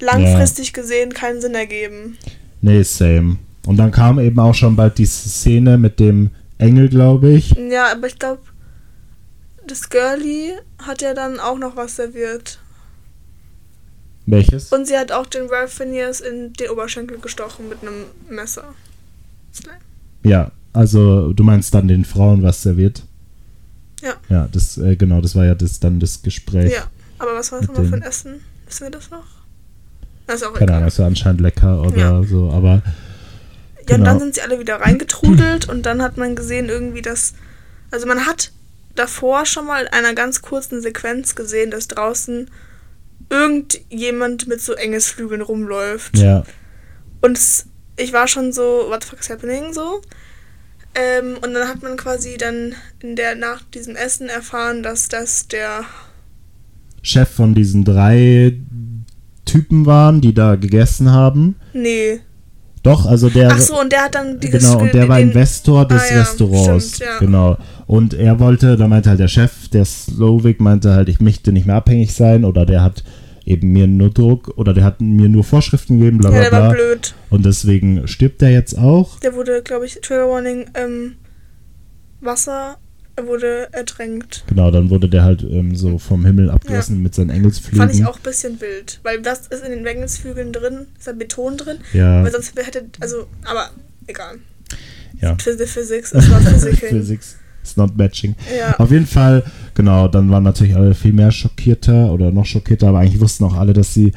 [0.00, 2.18] langfristig gesehen keinen Sinn ergeben.
[2.60, 3.36] Nee, same.
[3.66, 7.50] Und dann kam eben auch schon bald die Szene mit dem Engel, glaube ich.
[7.70, 8.42] Ja, aber ich glaube,
[9.66, 12.58] das Girlie hat ja dann auch noch was serviert.
[14.26, 14.72] Welches?
[14.72, 18.64] Und sie hat auch den Ralph Phineas in den Oberschenkel gestochen mit einem Messer.
[19.52, 19.76] Slime.
[20.22, 23.02] Ja, also du meinst dann den Frauen was serviert?
[24.02, 24.14] Ja.
[24.28, 26.72] Ja, das, äh, genau, das war ja das, dann das Gespräch.
[26.72, 26.84] Ja,
[27.18, 28.40] aber was war das nochmal für ein Essen?
[28.66, 29.24] Wissen wir das noch?
[30.26, 30.74] Das ist auch Keine.
[30.74, 32.22] Ahnung, es war anscheinend lecker oder Ja.
[32.22, 32.82] so, aber
[33.88, 34.10] Ja, und Genau.
[34.10, 37.34] dann sind sie alle wieder reingetrudelt und dann hat man gesehen irgendwie, dass.
[37.90, 38.50] Also man hat
[38.96, 42.50] davor schon mal in einer ganz kurzen Sequenz gesehen, dass draußen
[43.30, 46.18] irgendjemand mit so Engelsflügeln rumläuft.
[46.18, 46.44] ja,
[47.20, 47.66] Und es,
[47.96, 50.00] ich war schon so, what the fuck is happening so.
[50.94, 55.48] Ähm, und dann hat man quasi dann in der nach diesem Essen erfahren, dass das
[55.48, 55.84] der
[57.02, 58.56] Chef von diesen drei
[59.44, 61.56] Typen waren, die da gegessen haben.
[61.72, 62.20] nee.
[62.84, 65.88] Doch, also der Ach so, und der hat dann die genau, und der war Investor
[65.88, 66.96] des Ah ja, Restaurants.
[66.96, 67.18] stimmt, ja.
[67.18, 67.56] Genau.
[67.86, 71.66] Und er wollte, da meinte halt der Chef, der Slovik, meinte halt, ich möchte nicht
[71.66, 73.02] mehr abhängig sein oder der hat
[73.46, 76.52] eben mir nur Druck oder der hat mir nur Vorschriften gegeben, bla Ja, bla der
[76.52, 76.76] war bla.
[76.76, 77.14] blöd.
[77.30, 79.18] Und deswegen stirbt er jetzt auch.
[79.20, 81.14] Der wurde, glaube ich, Trigger Warning, ähm,
[82.20, 82.76] Wasser,
[83.16, 84.44] er wurde ertränkt.
[84.48, 87.78] Genau, dann wurde der halt ähm, so vom Himmel abgelassen mit seinen Engelsflügen.
[87.78, 88.98] Fand ich auch ein bisschen wild.
[89.02, 90.86] Weil was ist in den Engelsflügeln drin?
[90.98, 91.76] Ist da Beton drin?
[91.92, 93.70] Ja, Weil sonst hätte, also, aber
[94.06, 94.36] egal.
[95.20, 95.34] ja.
[95.34, 96.88] Phys- Physics ist not physical.
[96.88, 98.34] Physics is not matching.
[98.58, 98.76] Ja.
[98.78, 102.98] Auf jeden Fall, genau, dann waren natürlich alle viel mehr schockierter oder noch schockierter, aber
[102.98, 104.12] eigentlich wussten auch alle, dass sie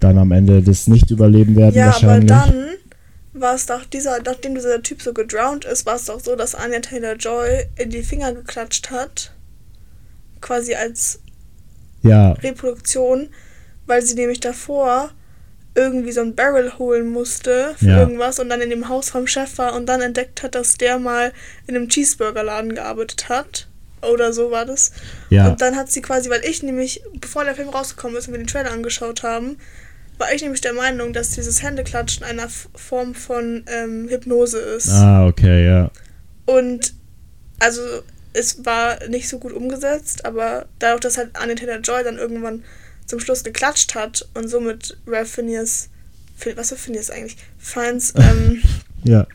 [0.00, 2.28] dann am Ende das nicht überleben werden Ja, aber wahrscheinlich.
[2.28, 2.54] dann
[3.40, 6.54] war es doch dieser, nachdem dieser Typ so gedrowned ist, war es doch so, dass
[6.54, 9.32] Anya Taylor Joy in die Finger geklatscht hat.
[10.40, 11.20] Quasi als
[12.02, 13.28] ja, Reproduktion,
[13.86, 15.10] weil sie nämlich davor
[15.74, 18.00] irgendwie so ein Barrel holen musste für Ja.
[18.00, 20.98] irgendwas und dann in dem Haus vom Chef war und dann entdeckt hat, dass der
[20.98, 21.32] mal
[21.66, 23.68] in einem Cheeseburgerladen gearbeitet hat.
[24.00, 24.92] Oder so war das.
[25.28, 28.34] ja, Und dann hat sie quasi, weil ich nämlich, bevor der Film rausgekommen ist und
[28.34, 29.58] wir den Trailer angeschaut haben,
[30.18, 34.88] war ich nämlich der Meinung, dass dieses Händeklatschen eine F- Form von ähm, Hypnose ist.
[34.90, 35.90] ah, okay, ja.
[36.46, 36.94] Und
[37.60, 37.80] also
[38.32, 42.64] es war nicht so gut umgesetzt, aber dadurch, dass halt Taylor Joy dann irgendwann
[43.06, 45.88] zum Schluss geklatscht hat und somit Ralph Phineas,
[46.54, 48.62] was für Phineas eigentlich, Fines ähm,
[49.04, 49.26] Ja,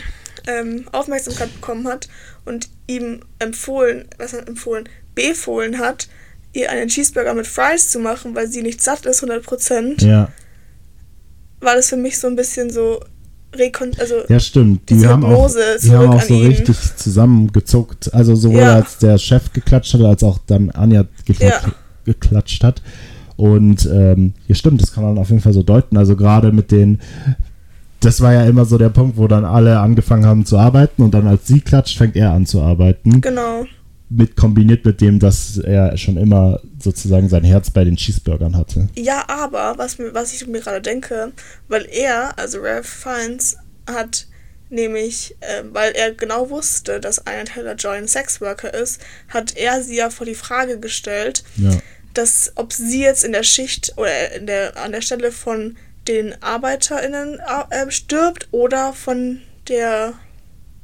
[0.48, 2.08] ähm, Aufmerksamkeit bekommen hat
[2.46, 6.08] und ihm empfohlen, was hat empfohlen, befohlen hat,
[6.54, 10.32] ihr einen Cheeseburger mit Fries zu machen, weil sie nicht satt ist, 100%, ja,
[11.64, 13.00] war das für mich so ein bisschen so
[13.56, 14.90] rekon also ja, stimmt.
[14.90, 15.50] Die haben auch,
[15.84, 16.48] die haben auch so ihn.
[16.48, 18.14] richtig zusammengezuckt.
[18.14, 18.76] Also sowohl Ja.
[18.76, 21.74] als der Chef geklatscht hat, als auch dann Anja geklatscht, Ja.
[22.06, 22.82] geklatscht hat.
[23.36, 25.98] Und ähm, ja, stimmt, das kann man auf jeden Fall so deuten.
[25.98, 27.00] Also gerade mit den,
[28.00, 31.14] das war ja immer so der Punkt, wo dann alle angefangen haben zu arbeiten und
[31.14, 33.22] dann als sie klatscht, fängt er an zu arbeiten.
[33.22, 33.66] genau.
[34.10, 38.90] Mit kombiniert mit dem, dass er schon immer sozusagen sein Herz bei den Cheeseburgern hatte.
[38.96, 41.32] Ja, aber was, was ich mir gerade denke,
[41.68, 44.28] weil er, also Ralph Fiennes, hat
[44.70, 49.82] nämlich, äh, weil er genau wusste, dass Anya Taylor Joy ein Sexworker ist, hat er
[49.82, 51.72] sie ja vor die Frage gestellt, Ja,
[52.14, 56.42] dass ob sie jetzt in der Schicht oder in der, an der Stelle von den
[56.42, 57.40] ArbeiterInnen
[57.70, 60.14] äh, stirbt oder von der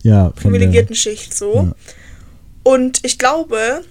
[0.02, 1.56] ja von der, privilegierten Schicht so.
[1.56, 1.76] Ja.
[2.70, 3.82] Und ich glaube,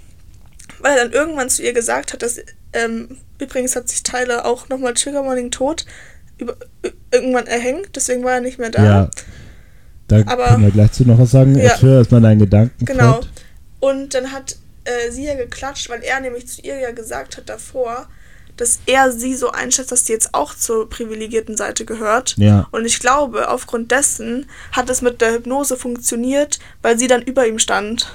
[0.78, 2.38] weil er dann irgendwann zu ihr gesagt hat, dass
[2.72, 5.84] ähm, übrigens hat sich Tyler auch nochmal Trigger Warning tot
[6.38, 6.56] über,
[7.10, 8.84] irgendwann erhängt, deswegen war er nicht mehr da.
[8.84, 9.10] Ja,
[10.06, 11.56] da Aber- können wir gleich zu noch was sagen.
[11.58, 11.70] Ja.
[11.70, 12.84] Erzähl erstmal deinen Gedanken.
[12.84, 13.20] Genau.
[13.80, 17.48] Und dann hat äh, sie ja geklatscht, weil er nämlich zu ihr ja gesagt hat
[17.48, 18.08] davor,
[18.56, 22.36] dass er sie so einschätzt, dass sie jetzt auch zur privilegierten Seite gehört.
[22.38, 27.22] Ja, Und ich glaube, aufgrund dessen hat es mit der Hypnose funktioniert, weil sie dann
[27.22, 28.12] über ihm stand.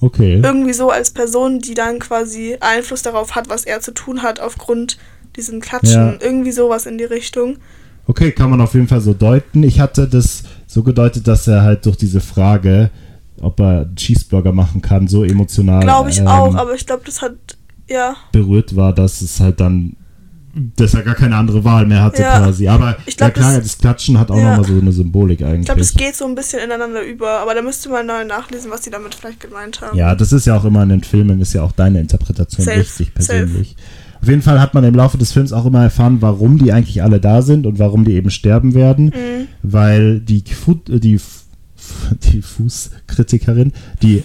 [0.00, 0.40] Okay.
[0.42, 4.40] Irgendwie so als Person, die dann quasi Einfluss darauf hat, was er zu tun hat,
[4.40, 4.98] aufgrund
[5.36, 6.18] diesen Klatschen.
[6.18, 6.18] Ja.
[6.20, 7.58] Irgendwie sowas in die Richtung.
[8.06, 9.62] Okay, kann man auf jeden Fall so deuten.
[9.62, 12.90] Ich hatte das so gedeutet, dass er halt durch diese Frage,
[13.40, 17.02] ob er einen Cheeseburger machen kann, so emotional Glaube ich ähm, auch, aber ich glaube,
[17.06, 17.34] das hat,
[17.88, 18.16] ja.
[18.32, 19.96] berührt war, dass es halt dann,
[20.76, 22.38] dass er gar keine andere Wahl mehr hatte Ja.
[22.38, 22.66] quasi.
[22.68, 24.56] Aber Ich glaub, ja klar, das- das Klatschen hat auch Ja.
[24.56, 25.64] nochmal so eine Symbolik Ich eigentlich.
[25.66, 28.80] glaube, das geht so ein bisschen ineinander über, aber da müsste man neu nachlesen, was
[28.80, 29.96] die damit vielleicht gemeint haben.
[29.96, 32.78] Ja, das ist ja auch immer in den Filmen, ist ja auch deine Interpretation Safe,
[32.80, 33.10] wichtig safe.
[33.12, 33.76] persönlich.
[34.22, 37.02] Auf jeden Fall hat man im Laufe des Films auch immer erfahren, warum die eigentlich
[37.02, 39.06] alle da sind und warum die eben sterben werden.
[39.06, 39.46] Mhm.
[39.62, 41.44] Weil die, Fu die, F-
[42.32, 44.22] die Fußkritikerin, die,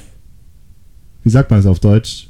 [1.24, 2.28] wie sagt man es auf Deutsch?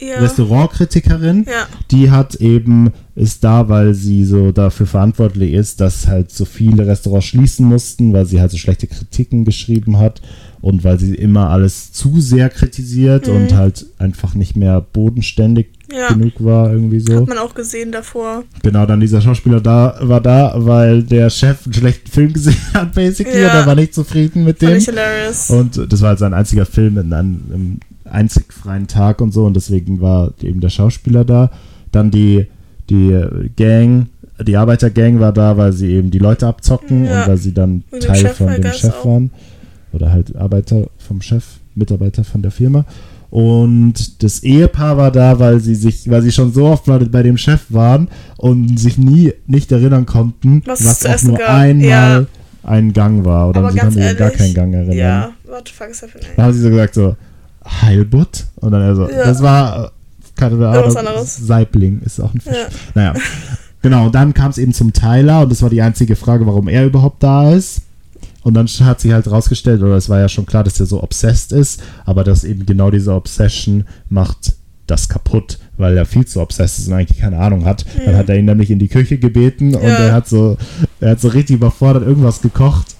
[0.00, 0.18] Ja.
[0.18, 1.44] Restaurantkritikerin.
[1.46, 1.66] Ja.
[1.90, 6.86] Die hat eben, ist da, weil sie so dafür verantwortlich ist, dass halt so viele
[6.86, 10.20] Restaurants schließen mussten, weil sie halt so schlechte Kritiken geschrieben hat
[10.60, 13.34] und weil sie immer alles zu sehr kritisiert Mhm.
[13.36, 16.08] und halt einfach nicht mehr bodenständig Ja.
[16.08, 17.14] genug war, irgendwie so.
[17.20, 18.42] Hat man auch gesehen davor.
[18.62, 22.94] Genau, dann dieser Schauspieler da war da, weil der Chef einen schlechten Film gesehen hat,
[22.94, 23.50] basically, Ja.
[23.52, 24.78] und er war nicht zufrieden mit Fand dem.
[24.78, 25.50] ich hilarious.
[25.50, 29.54] Und das war halt sein einziger Film in einem einzig freien Tag und so und
[29.56, 31.50] deswegen war eben der Schauspieler da.
[31.92, 32.46] Dann die,
[32.90, 33.18] die
[33.56, 34.06] Gang,
[34.44, 37.22] die Arbeitergang war da, weil sie eben die Leute abzocken Ja.
[37.22, 39.06] und weil sie dann Teil Chef, von dem Chef auch.
[39.06, 39.30] waren.
[39.92, 42.84] Oder halt Arbeiter vom Chef, Mitarbeiter von der Firma.
[43.30, 47.36] Und das Ehepaar war da, weil sie sich, weil sie schon so oft bei dem
[47.36, 51.48] Chef waren und sich nie nicht erinnern konnten, Was was, auch nur gab.
[51.50, 52.24] einmal Ja.
[52.62, 53.48] ein Gang war.
[53.48, 54.96] Oder Aber sie konnten sich gar keinen Gang erinnern.
[54.96, 57.16] Ja, what the fuck für ein Dann haben sie so gesagt so,
[57.64, 58.44] Heilbutt?
[58.56, 59.24] Und dann er so, Ja.
[59.26, 59.92] das war,
[60.36, 61.36] keine Ahnung, anderes.
[61.36, 62.54] Saibling ist auch ein Fisch.
[62.54, 62.66] Ja.
[62.94, 63.14] Naja,
[63.82, 66.68] genau, und dann kam es eben zum Tyler und das war die einzige Frage, warum
[66.68, 67.82] er überhaupt da ist.
[68.42, 71.02] Und dann hat sich halt rausgestellt, oder es war ja schon klar, dass er so
[71.02, 74.52] obsessed ist, aber dass eben genau diese Obsession macht
[74.86, 77.84] das kaputt, weil er viel zu obsessed ist und eigentlich keine Ahnung hat.
[78.04, 79.88] Dann hat er ihn nämlich in die Küche gebeten und Ja.
[79.88, 80.56] er hat so,
[81.00, 82.94] er hat so richtig überfordert irgendwas gekocht.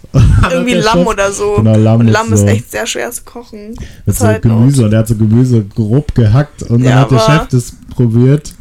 [0.51, 1.57] Irgendwie Lamm Chef- oder so.
[1.57, 3.75] Genau, Lamm und Lamm ist so- echt sehr schwer zu kochen.
[4.07, 7.19] mit so Gemüse und er hat so Gemüse grob gehackt und dann Ja, hat der
[7.19, 8.55] Chef das probiert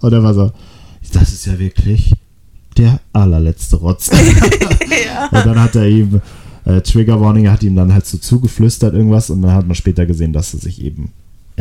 [0.00, 0.50] und er war so,
[1.12, 2.12] das ist ja wirklich
[2.78, 4.10] der allerletzte Rotz.
[5.06, 5.26] ja.
[5.38, 6.20] und dann hat er ihm
[6.64, 9.74] äh, Trigger Warning, er hat ihm dann halt so zugeflüstert irgendwas und dann hat man
[9.76, 11.12] später gesehen, dass er sich eben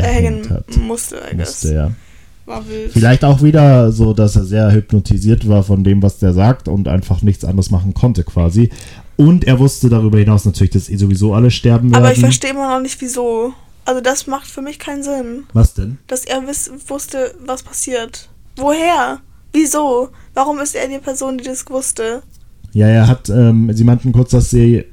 [0.04, 0.78] erhängt hat.
[0.78, 1.64] musste, I guess.
[1.64, 1.92] Musste, ja.
[2.46, 2.92] War wild.
[2.92, 6.88] Vielleicht auch wieder so, dass er sehr hypnotisiert war von dem, was der sagt und
[6.88, 8.70] einfach nichts anderes machen konnte quasi.
[9.18, 12.04] Und er wusste darüber hinaus natürlich, dass eh sowieso alle sterben werden.
[12.04, 13.54] Aber ich verstehe immer noch nicht, wieso.
[13.86, 15.44] Also das macht für mich keinen Sinn.
[15.54, 15.98] Was denn?
[16.08, 18.30] Dass er wiss, wusste, was passiert.
[18.56, 19.20] Woher?
[19.52, 20.10] Wieso?
[20.34, 22.22] Warum ist er die Person, die das wusste?
[22.72, 24.86] Ja, er hat, ähm, sie meinten kurz, dass sie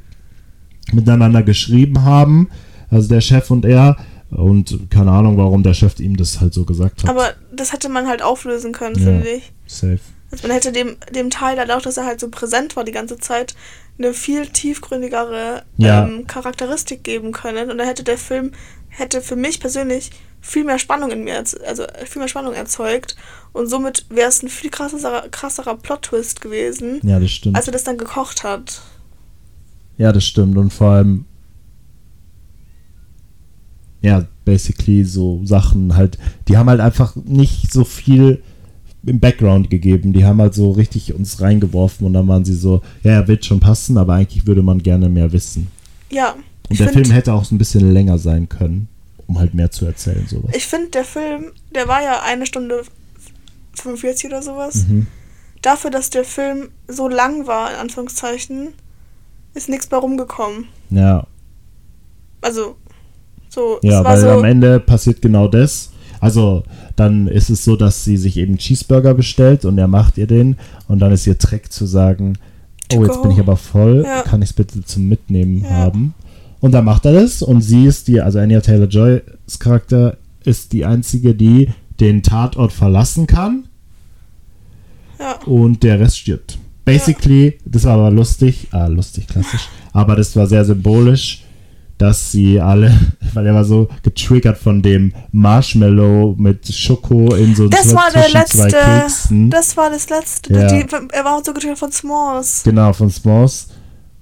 [0.93, 2.49] miteinander geschrieben haben,
[2.91, 3.97] also der Chef und er.
[4.37, 7.11] Und keine Ahnung, warum der Chef ihm das halt so gesagt hat.
[7.11, 9.05] Aber das hätte man halt auflösen können, Ja.
[9.05, 9.53] finde ich.
[9.67, 9.99] Safe.
[10.31, 13.17] Also man hätte dem, dem Teil, dadurch, dass er halt so präsent war die ganze
[13.17, 13.55] Zeit,
[13.99, 16.07] eine viel tiefgründigere Ja.
[16.07, 17.71] ähm, Charakteristik geben können.
[17.71, 18.53] Und da hätte der Film,
[18.89, 20.11] hätte für mich persönlich
[20.43, 23.17] viel mehr Spannung in mir, also viel mehr Spannung erzeugt.
[23.53, 27.57] Und somit wäre es ein viel krasserer, krasserer Plot-Twist gewesen, Ja, das stimmt.
[27.57, 28.83] als er das dann gekocht hat.
[29.97, 30.59] ja, das stimmt.
[30.59, 31.25] Und vor allem,
[34.03, 38.43] ja, basically so Sachen halt, die haben halt einfach nicht so viel
[39.05, 40.13] im Background gegeben.
[40.13, 43.61] Die haben halt so richtig uns reingeworfen und dann waren sie so, ja, wird schon
[43.61, 45.69] passen, aber eigentlich würde man gerne mehr wissen.
[46.11, 46.35] Ja.
[46.69, 48.89] Und der Film hätte auch so ein bisschen länger sein können,
[49.29, 50.53] um halt mehr zu erzählen, sowas.
[50.57, 52.83] Ich finde, der Film, der war ja eine Stunde
[53.75, 54.87] 45 oder sowas.
[54.89, 55.07] Mhm.
[55.63, 58.69] Dafür, dass der Film so lang war, in Anführungszeichen,
[59.55, 60.67] ist nichts bei rumgekommen.
[60.91, 61.27] Ja,
[62.41, 62.77] Also,
[63.57, 64.29] so, ja, weil so.
[64.29, 65.91] am Ende passiert genau das.
[66.21, 66.63] Also,
[66.95, 70.57] dann ist es so, dass sie sich eben Cheeseburger bestellt und er macht ihr den
[70.89, 72.35] und dann ist ihr Trick zu sagen,
[72.95, 74.23] oh, jetzt bin ich aber voll, Ja.
[74.23, 75.71] kann ich es bitte zum Mitnehmen Ja.
[75.71, 76.15] haben?
[76.61, 80.85] Und dann macht er das und sie ist die, also Anya Taylor-Joys Charakter ist die
[80.85, 81.69] einzige, die
[82.01, 83.65] den Tatort verlassen kann
[85.19, 86.59] ja, und der Rest stirbt.
[86.85, 91.43] Basically, das war aber lustig, ah, lustig, klassisch, aber das war sehr symbolisch,
[91.99, 92.93] dass sie alle,
[93.35, 98.25] weil er war so getriggert von dem Marshmallow mit Schoko in so das war der
[98.29, 98.69] zwei letzte.
[98.79, 99.51] Keksen.
[99.51, 100.53] Das war das letzte.
[100.53, 100.67] Ja.
[100.69, 102.65] Die, er war so getriggert von S'mores.
[102.65, 103.67] genau, von S'mores.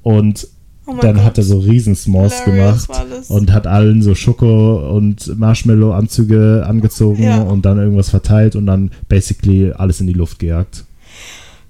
[0.03, 0.49] Und
[0.87, 1.25] Oh dann Gott.
[1.25, 7.23] hat er so riesen S'mores Hilarious gemacht und hat allen so Schoko und Marshmallow-Anzüge angezogen
[7.23, 7.41] Ja.
[7.41, 10.85] und dann irgendwas verteilt und dann basically alles in die Luft gejagt.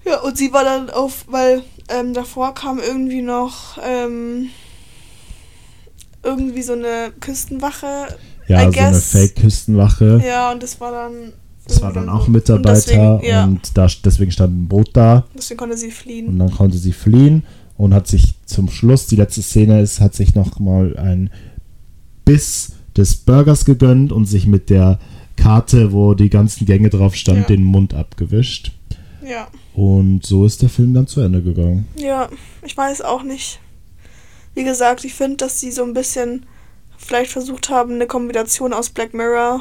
[0.05, 4.49] Ja, und sie war dann auf, weil ähm, davor kam irgendwie noch ähm,
[6.25, 7.87] irgendwie so eine Küstenwache.
[8.49, 9.11] Ja, I so eine guess.
[9.13, 10.23] Fake-Küstenwache.
[10.27, 11.33] Ja, und das war dann.
[11.67, 14.91] Das war dann auch ein Und Mitarbeiter deswegen, ja, und da, deswegen stand ein Boot
[14.93, 16.29] da deswegen konnte sie fliehen.
[16.29, 17.43] und dann konnte sie fliehen
[17.79, 21.31] und hat sich zum Schluss, die letzte Szene ist, hat sich noch mal ein
[22.27, 24.99] Biss des Burgers gegönnt und sich mit der
[25.37, 27.45] Karte, wo die ganzen Gänge drauf stand, Ja.
[27.47, 28.73] den Mund abgewischt.
[29.27, 29.49] Ja.
[29.73, 31.87] Und so ist der Film dann zu Ende gegangen.
[31.97, 32.29] Ja,
[32.63, 33.59] ich weiß auch nicht.
[34.55, 36.47] Wie gesagt, ich finde, dass sie so ein bisschen
[36.97, 39.61] vielleicht versucht haben, eine Kombination aus Black Mirror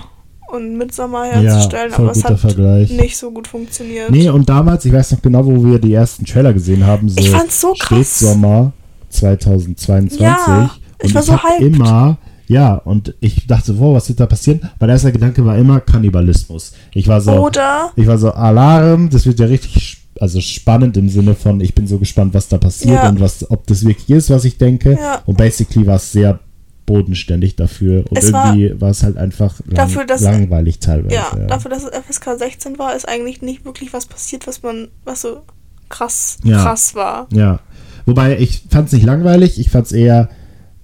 [0.50, 2.89] und Midsommar herzustellen, ja, aber es hat Vergleich.
[2.91, 4.12] nicht so gut funktioniert.
[4.12, 7.20] Nee, und damals, ich weiß noch genau, wo wir die ersten Trailer gesehen haben, so
[7.20, 7.88] ich fand's so krass.
[7.88, 8.72] Spätsommer
[9.10, 10.20] 2022.
[10.20, 10.70] Ja,
[11.02, 11.62] ich und war ich so hyped.
[11.62, 12.18] immer
[12.48, 14.70] Ja, und ich dachte, wow, was wird da passieren?
[14.80, 16.74] Mein erster Gedanke war immer Kannibalismus.
[16.94, 20.95] Ich war so, Oder ich war so, Alarm, das wird ja richtig sp- also spannend
[20.97, 23.09] im Sinne von, ich bin so gespannt, was da passiert Ja.
[23.09, 24.93] und was, ob das wirklich ist, was ich denke.
[24.93, 25.22] Ja.
[25.26, 26.39] Und basically war es sehr
[26.86, 31.16] bodenständig dafür und Es irgendwie war es halt einfach lang, Dafür, dass- langweilig teilweise.
[31.16, 34.89] ja, dafür, dass es FSK 16 war, ist eigentlich nicht wirklich was passiert, was man,
[35.05, 35.41] was so
[35.89, 36.61] krass, Ja.
[36.61, 37.28] krass war.
[37.32, 37.59] Ja.
[38.05, 40.30] Wobei ich fand es nicht langweilig, ich fand es eher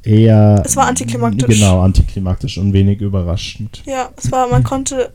[0.04, 1.60] eher Es war antiklimaktisch.
[1.60, 3.84] Genau, antiklimaktisch und wenig überraschend.
[3.86, 5.12] Ja, es war, man konnte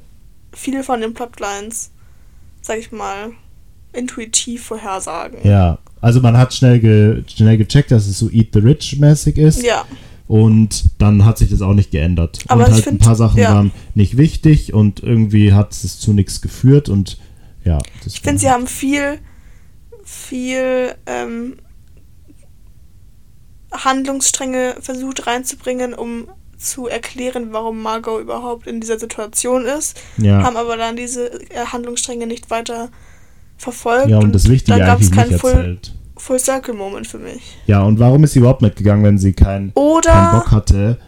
[0.52, 1.90] viel von den Plotlines,
[2.60, 3.30] sag ich mal,
[3.94, 5.38] intuitiv vorhersagen.
[5.44, 9.38] Ja, also man hat schnell ge, schnell gecheckt, dass es so Eat the Rich mäßig
[9.38, 9.84] ist Ja,
[10.26, 12.38] und dann hat sich das auch nicht geändert.
[12.48, 13.54] Aber und halt find- ein paar Sachen ja.
[13.54, 17.18] waren nicht wichtig und irgendwie hat es zu nichts geführt und
[17.64, 19.18] ja, ich finde, sie haben viel,
[20.04, 21.56] viel ähm,
[23.72, 26.28] Handlungsstränge versucht reinzubringen, um
[26.58, 31.66] zu erklären, warum Margot überhaupt in dieser Situation ist, ja, haben aber dann diese äh,
[31.66, 32.90] Handlungsstränge nicht weiter
[33.56, 34.08] verfolgt.
[34.08, 35.92] ja, und das Wichtige da gab es eigentlich keinen nicht Full, erzählt.
[36.16, 37.42] Full Circle Moment für mich.
[37.66, 40.98] Ja, und warum ist sie überhaupt mitgegangen, wenn sie keinen Oder Bock hatte?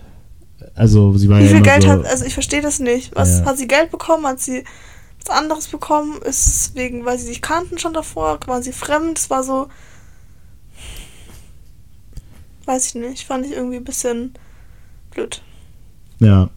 [0.74, 3.14] Also sie war wie ja viel Geld so, hat, also ich verstehe das nicht.
[3.16, 3.44] Was Ja.
[3.47, 4.26] hat sie Geld bekommen?
[4.26, 4.64] Hat sie
[5.24, 6.20] was anderes bekommen?
[6.22, 8.38] Ist es wegen, weil sie sich kannten schon davor?
[8.47, 9.18] Waren sie fremd?
[9.18, 9.68] Es war so.
[12.66, 13.26] Weiß ich nicht.
[13.26, 14.34] Fand ich irgendwie ein bisschen
[15.11, 15.40] blöd.
[16.18, 16.51] Ja.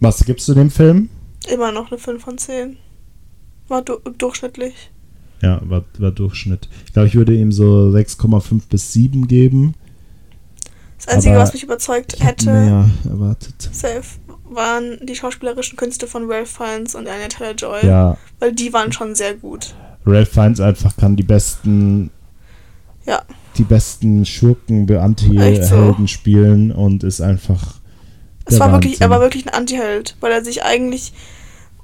[0.00, 1.10] Was gibst du dem Film?
[1.48, 2.76] Immer noch eine 5 von 10.
[3.68, 4.90] War du durchschnittlich.
[5.42, 6.68] Ja, war, war Durchschnitt.
[6.86, 9.74] Ich glaube, ich würde ihm so 6,5 bis 7 geben.
[10.98, 13.70] Das Einzige, Aber was mich überzeugt hätte, mehr erwartet.
[13.72, 14.02] safe,
[14.50, 17.86] waren die schauspielerischen Künste von Ralph Fiennes und Anya Taylor-Joy.
[17.86, 19.74] Ja, Weil die waren schon sehr gut.
[20.04, 22.10] Ralph Fiennes einfach kann die besten,
[23.06, 23.22] Ja.
[23.56, 24.98] die besten Schurken, Echt so.
[25.00, 27.79] Anti-Helden spielen und ist einfach.
[28.50, 31.12] Es war wirklich, er war wirklich ein Anti-Held, weil er sich eigentlich,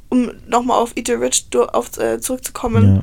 [0.08, 3.02] um nochmal auf Eat the Rich auf, äh, zurückzukommen, Ja,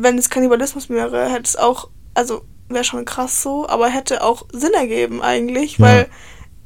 [0.00, 4.46] wenn es Kannibalismus wäre, hätte es auch, also wäre schon krass so, aber hätte auch
[4.52, 5.84] Sinn ergeben eigentlich, Ja.
[5.86, 6.06] weil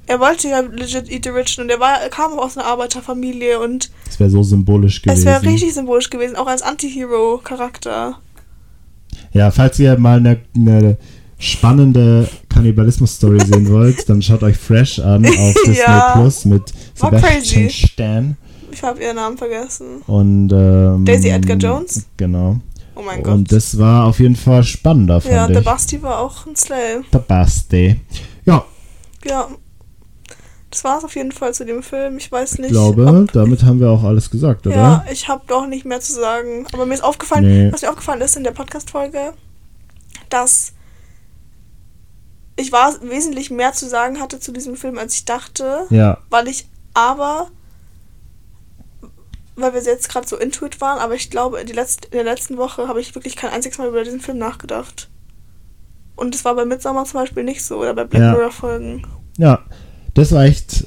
[0.06, 3.58] er wollte ja legit Eat the Rich und er, war, kam auch aus einer Arbeiterfamilie
[3.60, 5.18] und das wäre so symbolisch gewesen.
[5.20, 8.18] es wäre richtig symbolisch gewesen, auch als Anti-Hero-Charakter.
[9.32, 10.96] Ja, falls ihr mal eine, eine
[11.38, 12.28] spannende
[12.62, 16.12] Kannibalismus-Story sehen wollt, dann schaut euch Fresh an auf Disney Ja.
[16.14, 16.62] Plus mit
[16.98, 17.70] War Sebastian crazy.
[17.70, 18.36] Stan
[18.70, 20.02] Ich habe ihren Namen vergessen.
[20.06, 22.06] und ähm, Daisy Edgar Jones?
[22.16, 22.60] Genau.
[22.94, 23.34] Oh mein Gott.
[23.34, 25.52] Und das war auf jeden Fall spannender, fand ja, ich.
[25.54, 27.00] der Basti war auch ein Slay.
[27.12, 28.00] Der Basti.
[28.44, 28.64] Ja,
[29.24, 29.48] Ja.
[30.70, 32.16] Das war's auf jeden Fall zu dem Film.
[32.16, 32.70] Ich weiß ich nicht.
[32.70, 34.74] glaube, ob, damit haben wir auch alles gesagt, oder?
[34.74, 36.64] ja, ich habe doch nicht mehr zu sagen.
[36.72, 37.70] Aber mir ist aufgefallen, Nee.
[37.70, 39.34] was mir aufgefallen ist in der Podcast-Folge,
[40.30, 40.72] dass
[42.56, 45.86] ich war wesentlich mehr zu sagen hatte zu diesem Film, als ich dachte.
[45.90, 47.48] Ja, Weil ich aber,
[49.56, 52.24] weil wir jetzt gerade so intuit waren, aber ich glaube, in, die letzte, in der
[52.24, 55.08] letzten Woche habe ich wirklich kein einziges Mal über diesen Film nachgedacht.
[56.16, 58.32] Und es war bei Midsommar zum Beispiel nicht so oder bei Black Ja.
[58.32, 59.06] Mirror-Folgen.
[59.38, 59.60] ja.
[60.14, 60.86] Das war echt.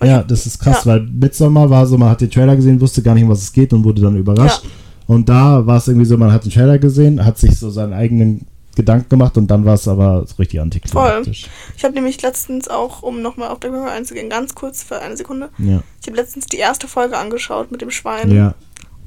[0.00, 0.92] Ja, das ist krass, ja.
[0.92, 3.52] weil Midsommar war so, man hat den Trailer gesehen, wusste gar nicht, um was es
[3.52, 4.62] geht und wurde dann überrascht.
[5.08, 7.92] Und da war es irgendwie so, man hat den Trailer gesehen, hat sich so seinen
[7.92, 11.48] eigenen Gedanken gemacht und dann war es aber so richtig antiklimatisch.
[11.76, 15.16] Ich habe nämlich letztens auch, um nochmal auf Black Mirror einzugehen, ganz kurz für eine
[15.16, 18.30] Sekunde, Ja, ich habe letztens die erste Folge angeschaut mit dem Schwein.
[18.32, 18.54] ja,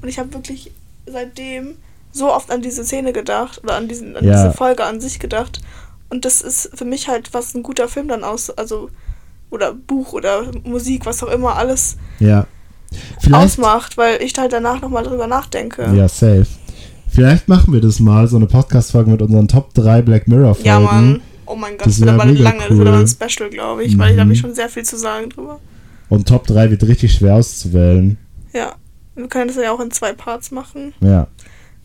[0.02, 0.72] Und ich habe wirklich
[1.06, 1.76] seitdem
[2.12, 4.32] so oft an diese Szene gedacht oder an, diesen, an Ja.
[4.44, 5.60] diese Folge an sich gedacht.
[6.10, 8.88] Und das ist für mich halt, was ein guter Film dann aus, also
[9.50, 12.46] oder Buch oder Musik, was auch immer alles ja.
[13.20, 15.92] Vielleicht, ausmacht, weil ich halt danach nochmal drüber nachdenke.
[15.94, 16.46] ja, safe.
[17.18, 20.64] Vielleicht machen wir das mal, so eine Podcast-Folge mit unseren Top 3 Black Mirror-Folgen.
[20.68, 21.20] Ja, Mann.
[21.46, 22.78] Oh mein Gott, Das das, wird aber lange, das cool.
[22.78, 24.32] wird aber ein Special, glaube ich, weil ich da habe Mhm.
[24.34, 25.58] ich schon sehr viel zu sagen drüber.
[26.10, 28.16] Und Top 3 wird richtig schwer auszuwählen.
[28.52, 28.76] Ja.
[29.16, 30.94] Wir können das ja auch in zwei Parts machen.
[31.00, 31.26] Ja,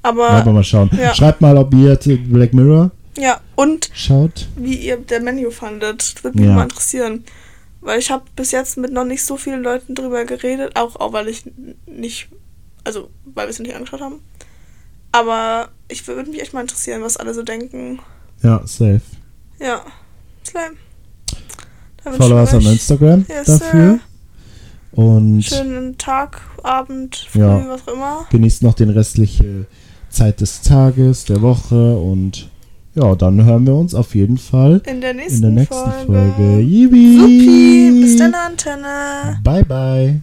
[0.04, 0.92] Aber werden wir mal schauen.
[0.96, 1.16] ja.
[1.16, 1.96] Schreibt mal, ob ihr
[2.30, 4.48] Black Mirror ja, und schaut.
[4.56, 6.14] wie ihr der Menü fandet.
[6.16, 6.54] Das würde mich Ja.
[6.54, 7.24] mal interessieren.
[7.82, 11.12] Weil ich habe bis jetzt mit noch nicht so vielen Leuten drüber geredet, auch, auch
[11.12, 11.44] weil ich
[11.88, 12.30] nicht,
[12.84, 14.20] also weil wir es nicht angeschaut haben.
[15.14, 18.00] Aber ich würde mich echt mal interessieren, was alle so denken.
[18.42, 19.02] Ja, safe.
[19.60, 19.82] Ja,
[20.46, 20.76] Slime.
[22.18, 24.00] Follow us euch Instagram Yes, dafür.
[24.92, 27.68] Und Schönen Tag, Abend, früh, Ja.
[27.70, 28.26] was auch immer.
[28.30, 29.66] genießt noch den restliche
[30.10, 32.50] Zeit des Tages, der Woche und
[32.94, 35.74] ja, dann hören wir uns auf jeden Fall In der in nächsten, der nächsten
[36.06, 36.34] Folge.
[36.36, 36.64] Folge.
[36.64, 39.40] Supi, bis dann, Antenne.
[39.44, 40.22] Bye bye.